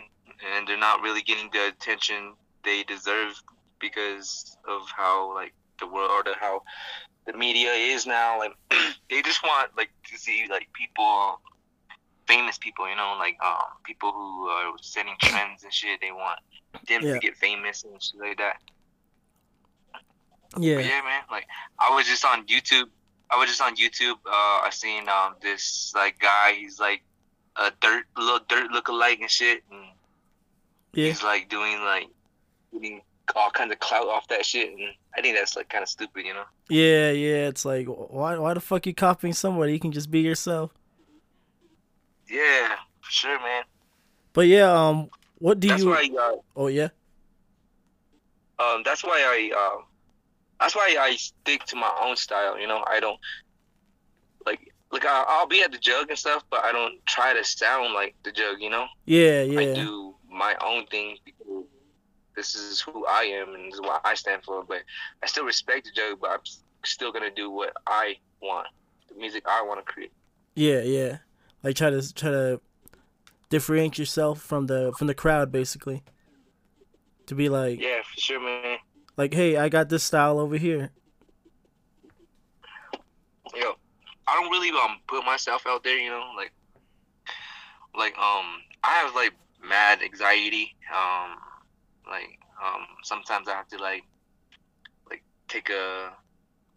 [0.55, 2.33] and they're not really getting the attention
[2.63, 3.41] they deserve
[3.79, 6.61] because of how like the world or how
[7.27, 8.39] the media is now.
[8.39, 8.53] Like
[9.09, 11.41] they just want like to see like people,
[12.27, 15.99] famous people, you know, like um people who are setting trends and shit.
[16.01, 16.39] They want
[16.87, 17.13] them Yeah.
[17.13, 18.57] to get famous and shit like that.
[20.57, 20.75] Yeah.
[20.75, 21.21] But yeah, man.
[21.31, 21.45] Like
[21.79, 22.85] I was just on YouTube.
[23.31, 24.15] I was just on YouTube.
[24.25, 26.53] Uh, I seen um this like guy.
[26.53, 27.03] He's like
[27.57, 29.63] a dirt, little dirt lookalike and shit.
[29.71, 29.81] And
[30.93, 31.07] Yeah.
[31.07, 32.07] he's like doing like
[32.73, 33.01] getting
[33.35, 34.69] all kinds of clout off that shit.
[34.69, 34.79] And
[35.17, 36.43] I think that's like kind of stupid, you know?
[36.69, 37.47] Yeah, yeah.
[37.47, 39.73] It's like why why the fuck you copying somebody?
[39.73, 40.71] You can just be yourself.
[42.29, 43.63] Yeah, for sure, man.
[44.33, 46.09] But yeah, um what do That's you why.
[46.19, 46.89] Uh, Oh yeah?
[48.59, 49.83] um, that's why I um,
[50.59, 52.57] that's why I stick to my own style.
[52.59, 53.19] You know, I don't
[54.45, 57.43] like like I, I'll be at the jug and stuff, but I don't try to
[57.43, 58.57] sound like the jug.
[58.59, 58.87] You know.
[59.05, 59.59] Yeah, yeah.
[59.59, 61.65] I do my own thing because
[62.35, 64.63] this is who I am and this is what I stand for.
[64.63, 64.83] But
[65.23, 66.39] I still respect the joke, but I'm
[66.83, 68.67] still gonna do what I want,
[69.09, 70.11] the music I want to create.
[70.55, 71.17] Yeah, yeah.
[71.63, 72.61] Like try to try to
[73.49, 76.03] differentiate yourself from the from the crowd basically.
[77.27, 78.77] To be like Yeah, for sure, man.
[79.17, 80.91] like, hey, I got this style over here.
[83.55, 83.73] Yo,
[84.27, 86.51] I don't really um put myself out there, you know, like
[87.97, 89.33] like um I have like
[89.67, 90.75] mad anxiety.
[90.93, 91.37] Um,
[92.09, 94.03] like um sometimes I have to like
[95.09, 96.11] like take a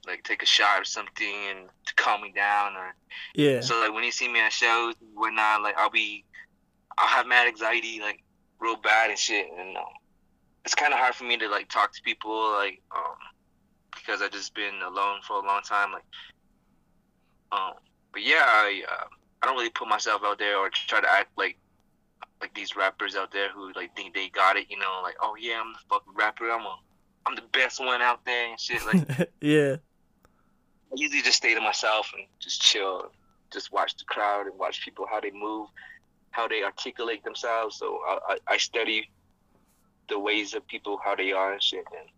[0.07, 2.95] like take a shot or something and to calm me down or
[3.35, 3.61] Yeah.
[3.61, 6.25] So like when you see me at shows and whatnot, like I'll be,
[6.97, 8.23] I'll have mad anxiety, like
[8.59, 9.85] real bad and shit, and um,
[10.65, 13.17] it's kind of hard for me to like talk to people, like um,
[13.95, 16.05] because I've just been alone for a long time, like
[17.53, 17.75] um,
[18.13, 19.05] but yeah, I uh,
[19.43, 21.59] I don't really put myself out there or try to act like
[22.41, 25.35] like these rappers out there who like think they got it, you know, like oh
[25.39, 26.77] yeah, I'm the fucking rapper, I'm a,
[27.27, 29.31] I'm the best one out there and shit, like.
[29.41, 29.77] yeah.
[30.91, 33.13] I usually just stay to myself and just chill,
[33.53, 35.69] just watch the crowd and watch people how they move,
[36.31, 37.77] how they articulate themselves.
[37.77, 39.11] So I, I, I study
[40.09, 41.85] the ways of people how they are and shit.
[41.99, 42.09] And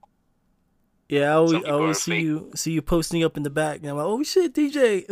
[1.09, 2.23] Yeah, I always, I always see fake.
[2.23, 5.05] you see you posting up in the back, and I'm like, oh shit, DJ.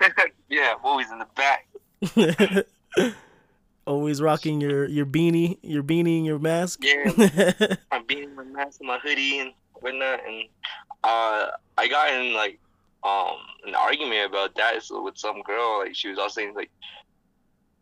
[0.00, 0.04] Yeah.
[0.48, 1.66] yeah, always in the back.
[3.88, 6.84] always rocking your your beanie, your beanie and your mask.
[6.84, 7.76] Yeah.
[7.90, 10.44] I'm beating my mask and my hoodie and whatnot, and
[11.02, 12.60] uh, I got in like
[13.02, 13.36] um
[13.66, 15.80] an argument about that so with some girl.
[15.80, 16.70] Like she was all saying like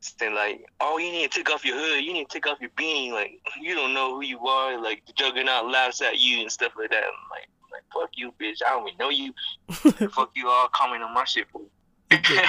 [0.01, 2.05] saying like, "Oh, you need to take off your hood.
[2.05, 3.13] You need to take off your beanie.
[3.13, 4.81] Like you don't know who you are.
[4.81, 8.33] Like the juggernaut laughs at you and stuff like that." I'm like, like fuck you,
[8.41, 8.61] bitch.
[8.67, 9.33] I don't even know you.
[10.11, 11.63] fuck you all comment on my shit for.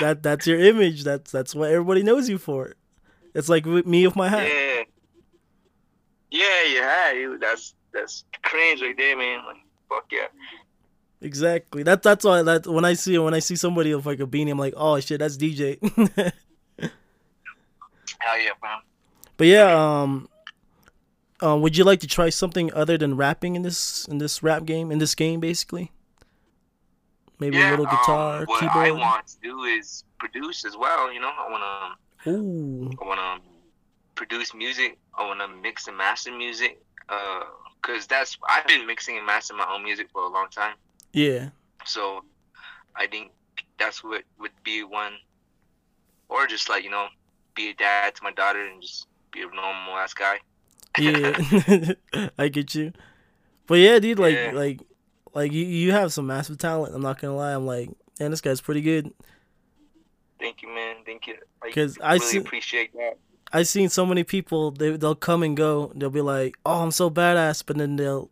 [0.02, 1.04] That that's your image.
[1.04, 2.74] That's that's what everybody knows you for.
[3.34, 4.48] It's like me with my hat.
[4.48, 4.84] Yeah.
[6.30, 9.46] Yeah, yeah, you- that's that's cringe right there, man.
[9.46, 9.58] Like,
[9.90, 10.28] fuck yeah.
[11.22, 11.84] Exactly.
[11.84, 14.52] That that's why that when I see when I see somebody with like a beanie,
[14.52, 15.80] I'm like, oh shit, that's DJ.
[18.20, 18.80] Hell yeah, man.
[19.38, 20.28] but yeah, um,
[21.42, 24.66] um, would you like to try something other than rapping in this in this rap
[24.66, 25.92] game in this game, basically?
[27.40, 31.14] Maybe a little guitar, um, what I want to do is produce as well.
[31.14, 31.64] You know, I want
[32.24, 33.50] to, Ooh, I want to
[34.16, 34.98] produce music.
[35.18, 36.82] I want to mix and master music.
[37.10, 37.44] Uh,
[37.82, 40.76] cause that's I've been mixing and mastering my own music for a long time.
[41.14, 41.50] yeah,
[41.86, 42.24] So,
[42.96, 43.32] I think
[43.80, 45.14] that's what would be one,
[46.30, 47.08] or just like you know,
[47.56, 50.40] be a dad to my daughter and just be a normal ass guy.
[50.98, 51.38] yeah.
[52.38, 52.94] I get you.
[53.68, 54.52] But yeah, dude, like Yeah.
[54.54, 54.82] like
[55.38, 56.94] like you you have some massive talent.
[56.96, 57.54] I'm not gonna lie.
[57.54, 59.14] I'm like, man, this guy's pretty good.
[60.40, 60.98] Thank you, man.
[61.06, 61.36] Thank you.
[61.64, 63.18] I 'Cause I really see- appreciate that.
[63.54, 64.72] I've seen so many people.
[64.72, 65.92] They they'll come and go.
[65.96, 68.30] They'll be like, "Oh, I'm so badass," but then they'll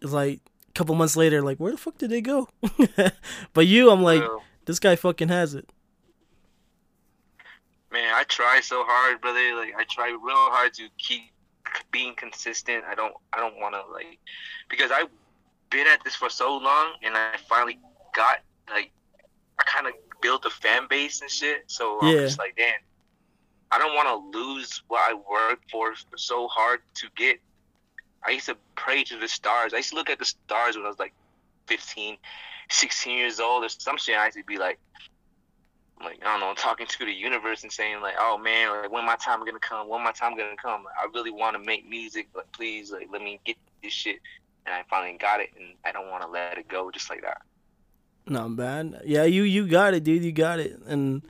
[0.00, 2.48] it's like a couple months later, like, "Where the fuck did they go?"
[3.54, 5.68] but you, I'm like, Well, this guy fucking has it.
[7.90, 9.54] man, I try so hard, brother.
[9.56, 11.22] Like I try real hard to keep
[11.90, 12.84] being consistent.
[12.88, 14.18] I don't I don't want to like
[14.68, 15.08] because I've
[15.72, 17.80] been at this for so long, and I finally
[18.14, 18.38] got
[18.70, 18.92] like
[19.58, 21.64] I kind of built a fan base and shit.
[21.66, 22.74] So I'm just like, damn,
[23.70, 27.40] I don't want to lose what I worked for so hard to get.
[28.24, 29.74] I used to pray to the stars.
[29.74, 31.14] I used to look at the stars when I was like
[31.66, 32.16] 15,
[32.70, 34.16] 16 years old or some shit.
[34.16, 34.78] I used to be like,
[36.02, 39.04] like I don't know, talking to the universe and saying like, oh man, like when
[39.04, 39.88] my time gonna come?
[39.88, 40.84] When my time gonna come?
[40.84, 44.20] Like, I really want to make music, but please, like, let me get this shit.
[44.64, 47.22] And I finally got it, and I don't want to let it go just like
[47.22, 47.42] that.
[48.26, 49.02] Not bad.
[49.04, 50.22] Yeah, you you got it, dude.
[50.22, 50.78] You got it.
[50.86, 51.22] And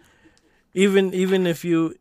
[0.74, 1.96] even even if you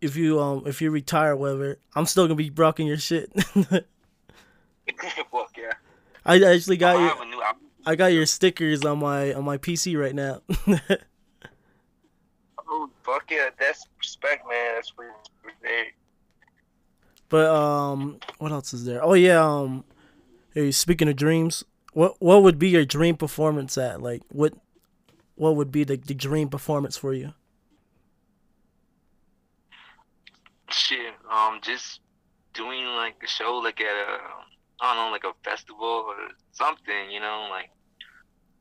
[0.00, 3.30] if you um if you retire, or whatever, I'm still gonna be rocking your shit.
[5.30, 5.72] Fuck yeah!
[6.24, 7.42] I actually got I your new.
[7.84, 10.42] I got your stickers on my on my PC right now.
[12.72, 13.48] Oh fuck yeah!
[13.58, 14.76] That's respect, man.
[14.76, 15.10] That's pretty.
[17.28, 19.02] But um, what else is there?
[19.02, 19.84] Oh yeah, um,
[20.54, 24.00] hey, speaking of dreams, what what would be your dream performance at?
[24.00, 24.54] Like what
[25.34, 27.32] what would be the, the dream performance for you?
[30.68, 32.00] Shit, um, just
[32.52, 34.18] doing like a show, like at a,
[34.80, 36.14] I don't know, like a festival or
[36.52, 37.70] something, you know, like,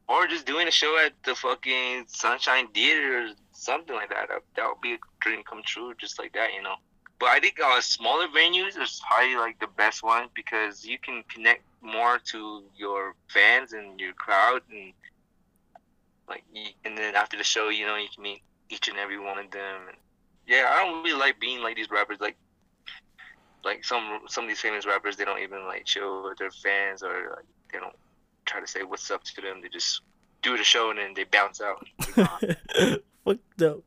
[0.07, 4.29] or just doing a show at the fucking Sunshine Theater or something like that.
[4.55, 6.75] That, would be a dream come true, just like that, you know.
[7.19, 11.23] But I think uh, smaller venues is probably like the best one because you can
[11.29, 14.93] connect more to your fans and your crowd, and
[16.27, 16.43] like,
[16.85, 19.49] and then after the show, you know, you can meet each and every one of
[19.51, 19.81] them.
[19.87, 19.97] And,
[20.47, 22.37] yeah, I don't really like being like these rappers, like
[23.63, 25.15] like some some of these famous rappers.
[25.17, 27.95] They don't even like show with their fans or like they don't
[28.45, 29.61] try to say what's up to them.
[29.61, 30.01] They just
[30.41, 31.85] do the show and then they bounce out.
[33.25, 33.83] Fuck no.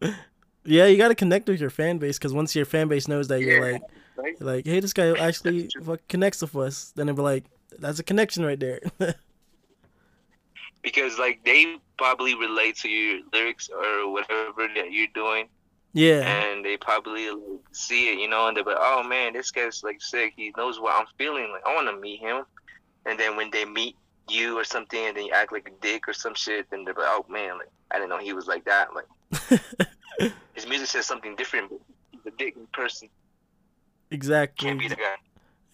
[0.64, 3.40] Yeah, you gotta connect with your fan base because once your fan base knows that
[3.40, 3.82] you're Yeah, like
[4.38, 5.68] you're like, hey, this guy actually
[6.08, 7.44] connects with us, then they'll be like,
[7.78, 8.80] that's a connection right there.
[10.82, 15.48] because like they probably relate to your lyrics or whatever that you're doing,
[15.92, 19.50] yeah, and they probably like, see it, you know, and they're like, oh man, this
[19.50, 20.34] guy's like sick.
[20.36, 21.50] He knows what I'm feeling.
[21.52, 22.44] Like I want to meet him.
[23.04, 23.96] And then when they meet
[24.28, 26.94] you or something, and then you act like a dick or some shit, then they're
[26.94, 28.88] like, oh man, like I didn't know he was like that.
[28.94, 29.60] Like
[30.54, 33.08] his music says something different, but he's a dick in person.
[34.10, 35.16] exactly, Can't be the guy.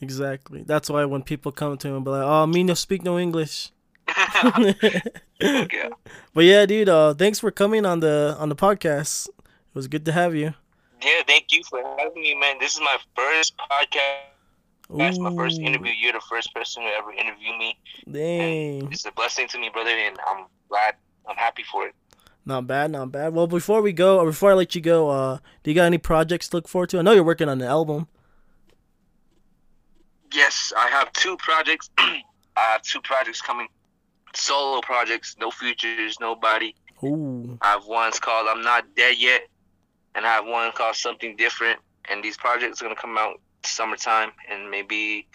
[0.00, 0.62] Exactly.
[0.62, 3.18] That's why when people come to him and be like, oh, me no speak no
[3.18, 3.70] English.
[4.44, 5.00] okay.
[6.34, 9.28] But yeah, dude, uh, thanks for coming on the on the podcast.
[9.28, 10.54] It was good to have you.
[11.02, 12.56] Yeah, thank you for having me, man.
[12.58, 14.96] This is my first podcast.
[14.96, 15.92] That's my first interview.
[15.92, 17.78] You're the first person to ever interview me.
[18.10, 20.94] Dang, It's a blessing to me, brother, and I'm glad.
[21.28, 21.94] I'm happy for it.
[22.46, 23.34] not bad, not bad.
[23.34, 25.98] Well, before we go, or before I let you go, uh, do you got any
[25.98, 26.98] projects to look forward to?
[26.98, 28.08] I know you're working on an album.
[30.32, 31.90] Yes, I have two projects.
[31.98, 32.20] I
[32.56, 33.68] have two projects coming,
[34.34, 36.74] solo projects, no features, nobody.
[37.04, 37.58] Ooh.
[37.62, 39.42] I have one's called I'm Not Dead Yet,
[40.14, 41.80] and I have one called Something Different.
[42.10, 45.28] And these projects are gonna come out summertime and maybe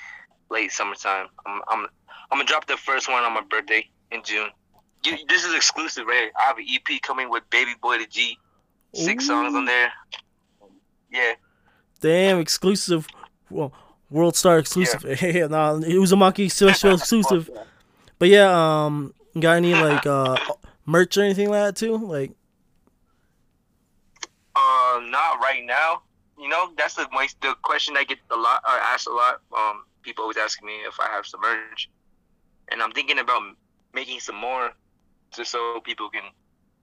[0.50, 1.28] late summertime.
[1.46, 1.88] I'm I'm
[2.32, 4.50] I'm gonna drop the first one on my birthday in June.
[5.06, 6.32] You, this is exclusive, right?
[6.40, 8.38] I have an EP coming with Baby Boy the G,
[8.94, 9.92] six songs on there.
[11.12, 11.34] Yeah,
[12.04, 13.08] Damn, exclusive.
[13.50, 13.72] Well,
[14.14, 15.04] World Star exclusive.
[15.22, 17.50] Yeah, nah, it was a monkey special exclusive.
[18.20, 18.48] But yeah,
[18.86, 20.38] um, got any like uh
[20.86, 21.98] merch or anything like that too?
[21.98, 22.32] Like,
[24.56, 26.04] Uh, not right now.
[26.40, 27.08] You know, that's the
[27.42, 29.42] the question I get a lot, or asked a lot.
[29.58, 31.90] Um, people always asking me if I have some merch,
[32.70, 33.42] and I'm thinking about
[33.94, 34.72] making some more,
[35.36, 36.24] just so people can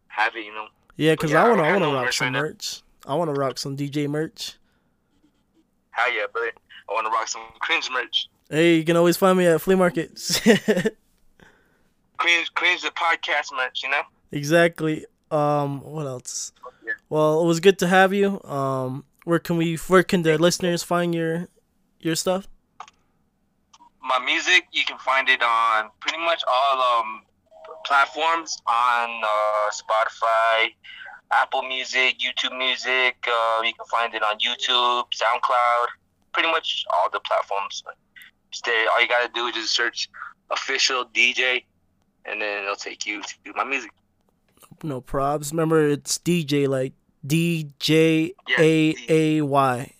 [0.08, 0.44] have it.
[0.44, 0.66] You know.
[0.96, 2.82] yeah, cause Yeah, I wanna I I wanna rock merch some right merch.
[3.06, 4.56] I wanna rock some DJ merch.
[5.90, 6.54] Hell yeah, but
[6.90, 8.28] I want to rock some cringe merch.
[8.48, 10.40] Hey, you can always find me at flea markets.
[12.16, 13.82] Cringe, cringe the podcast merch.
[13.82, 14.02] You know.
[14.30, 15.06] exactly.
[15.30, 16.52] Um, what else?
[16.84, 16.92] Yeah.
[17.08, 18.42] Well, it was good to have you.
[18.42, 19.76] Um, where can we?
[19.76, 21.48] Where can the listeners find your
[22.00, 22.46] your stuff?
[24.10, 27.22] my music you can find it on pretty much all um
[27.84, 30.72] platforms on uh, spotify
[31.32, 35.86] apple music youtube music uh, you can find it on youtube soundcloud
[36.32, 37.82] pretty much all the platforms
[38.50, 40.08] Just there all you gotta do is just search
[40.50, 41.64] official dj
[42.26, 43.90] and then it'll take you to my music
[44.82, 45.50] No probs.
[45.52, 46.92] Remember, it's DJ like
[47.26, 49.92] D J Yeah, A D- A Y.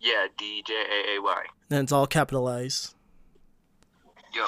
[0.00, 2.94] yeah d-j-a-a-y And it's all capitalized.
[4.34, 4.46] yo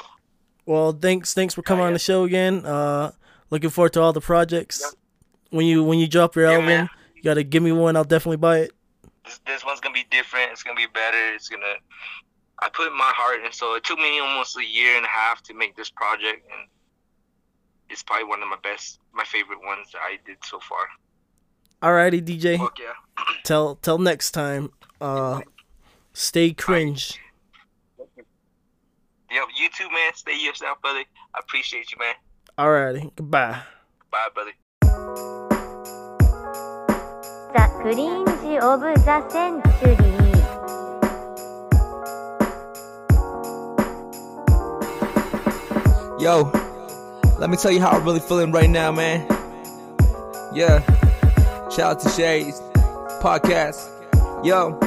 [0.65, 2.65] Well, thanks, thanks for coming Yeah, on the show again.
[2.65, 3.11] Uh,
[3.49, 4.95] looking forward to all the projects.
[5.51, 6.89] When you when you drop your Yeah, album, man.
[7.15, 7.95] you gotta give me one.
[7.95, 8.71] I'll definitely buy it.
[9.25, 10.51] This, this one's gonna be different.
[10.51, 11.33] It's gonna be better.
[11.33, 11.75] It's gonna.
[12.59, 15.41] I put my heart in, so it took me almost a year and a half
[15.43, 16.69] to make this project, and
[17.89, 20.87] it's probably one of my best, my favorite ones that I did so far.
[21.81, 22.57] Alrighty, DJ.
[22.57, 22.93] Fuck yeah.
[23.43, 24.71] Till till next time.
[25.01, 25.41] Uh,
[26.13, 27.19] stay cringe.
[29.29, 30.13] Yo, you too, man.
[30.13, 31.03] Stay yourself, brother.
[31.35, 32.15] I appreciate you, man.
[32.57, 33.61] Alrighty, goodbye.
[34.11, 34.51] Bye, brother.
[37.53, 38.97] The Cringe of the
[39.29, 39.95] Century
[46.19, 46.49] Yo,
[47.37, 49.27] let me tell you how I'm really feeling right now, man.
[50.51, 50.81] Yeah,
[51.69, 52.59] shout out to Shades
[53.21, 53.87] Podcast.
[54.43, 54.79] Yo,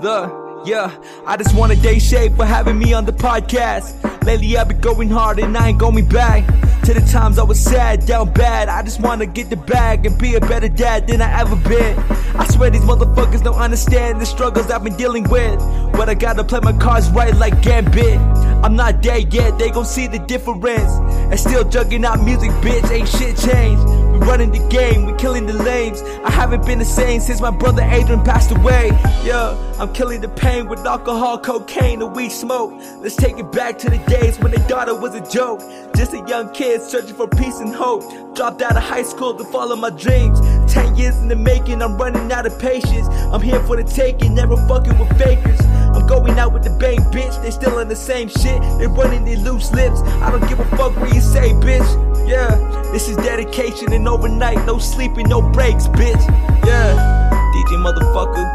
[0.00, 0.92] the yeah,
[1.26, 4.09] I just want to day shade for having me on the podcast.
[4.24, 6.46] Lately I've been going hard and I ain't going back
[6.84, 8.68] to the times I was sad, down bad.
[8.68, 11.98] I just wanna get the bag and be a better dad than I ever been.
[12.36, 15.58] I swear these motherfuckers don't understand the struggles I've been dealing with.
[15.92, 18.18] But I gotta play my cards right like Gambit.
[18.64, 20.92] I'm not dead yet, they gon' see the difference.
[21.30, 24.09] And still jugging out music, bitch, ain't shit changed.
[24.20, 26.02] Running the game, we killing the lames.
[26.02, 28.88] I haven't been the same since my brother Adrian passed away.
[29.24, 32.72] Yeah, I'm killing the pain with alcohol, cocaine, and weed smoke.
[32.98, 35.60] Let's take it back to the days when they thought it was a joke.
[35.96, 38.02] Just a young kid searching for peace and hope.
[38.34, 40.38] Dropped out of high school to follow my dreams.
[40.70, 43.08] Ten years in the making, I'm running out of patience.
[43.08, 45.60] I'm here for the taking, never fucking with fakers.
[45.94, 47.42] I'm going out with the bang, bitch.
[47.42, 48.62] They still on the same shit.
[48.78, 50.00] They running their loose lips.
[50.22, 52.28] I don't give a fuck what you say, bitch.
[52.28, 52.54] Yeah,
[52.92, 56.22] this is dedication and overnight, no sleeping, no breaks, bitch.
[56.64, 58.46] Yeah, DJ motherfucker.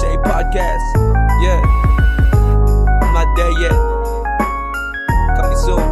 [0.00, 0.86] Shay podcast.
[1.42, 1.60] Yeah,
[3.02, 3.76] I'm not there yet.
[5.36, 5.87] Coming soon.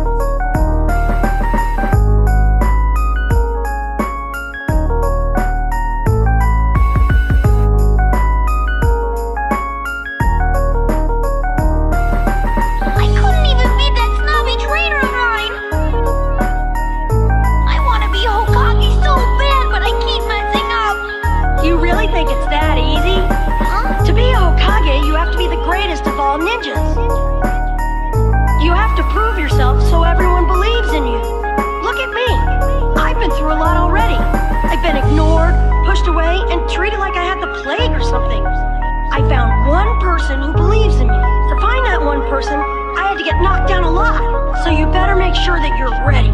[34.76, 35.54] I've been ignored,
[35.86, 38.44] pushed away, and treated like I had the plague or something.
[38.44, 41.16] I found one person who believes in me.
[41.16, 44.62] To find that one person, I had to get knocked down a lot.
[44.64, 46.28] So you better make sure that you're ready.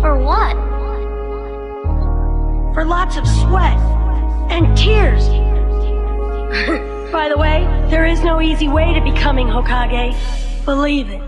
[0.00, 0.56] For what?
[2.74, 3.78] For lots of sweat
[4.50, 5.28] and tears.
[7.12, 10.16] By the way, there is no easy way to becoming Hokage.
[10.64, 11.27] Believe it.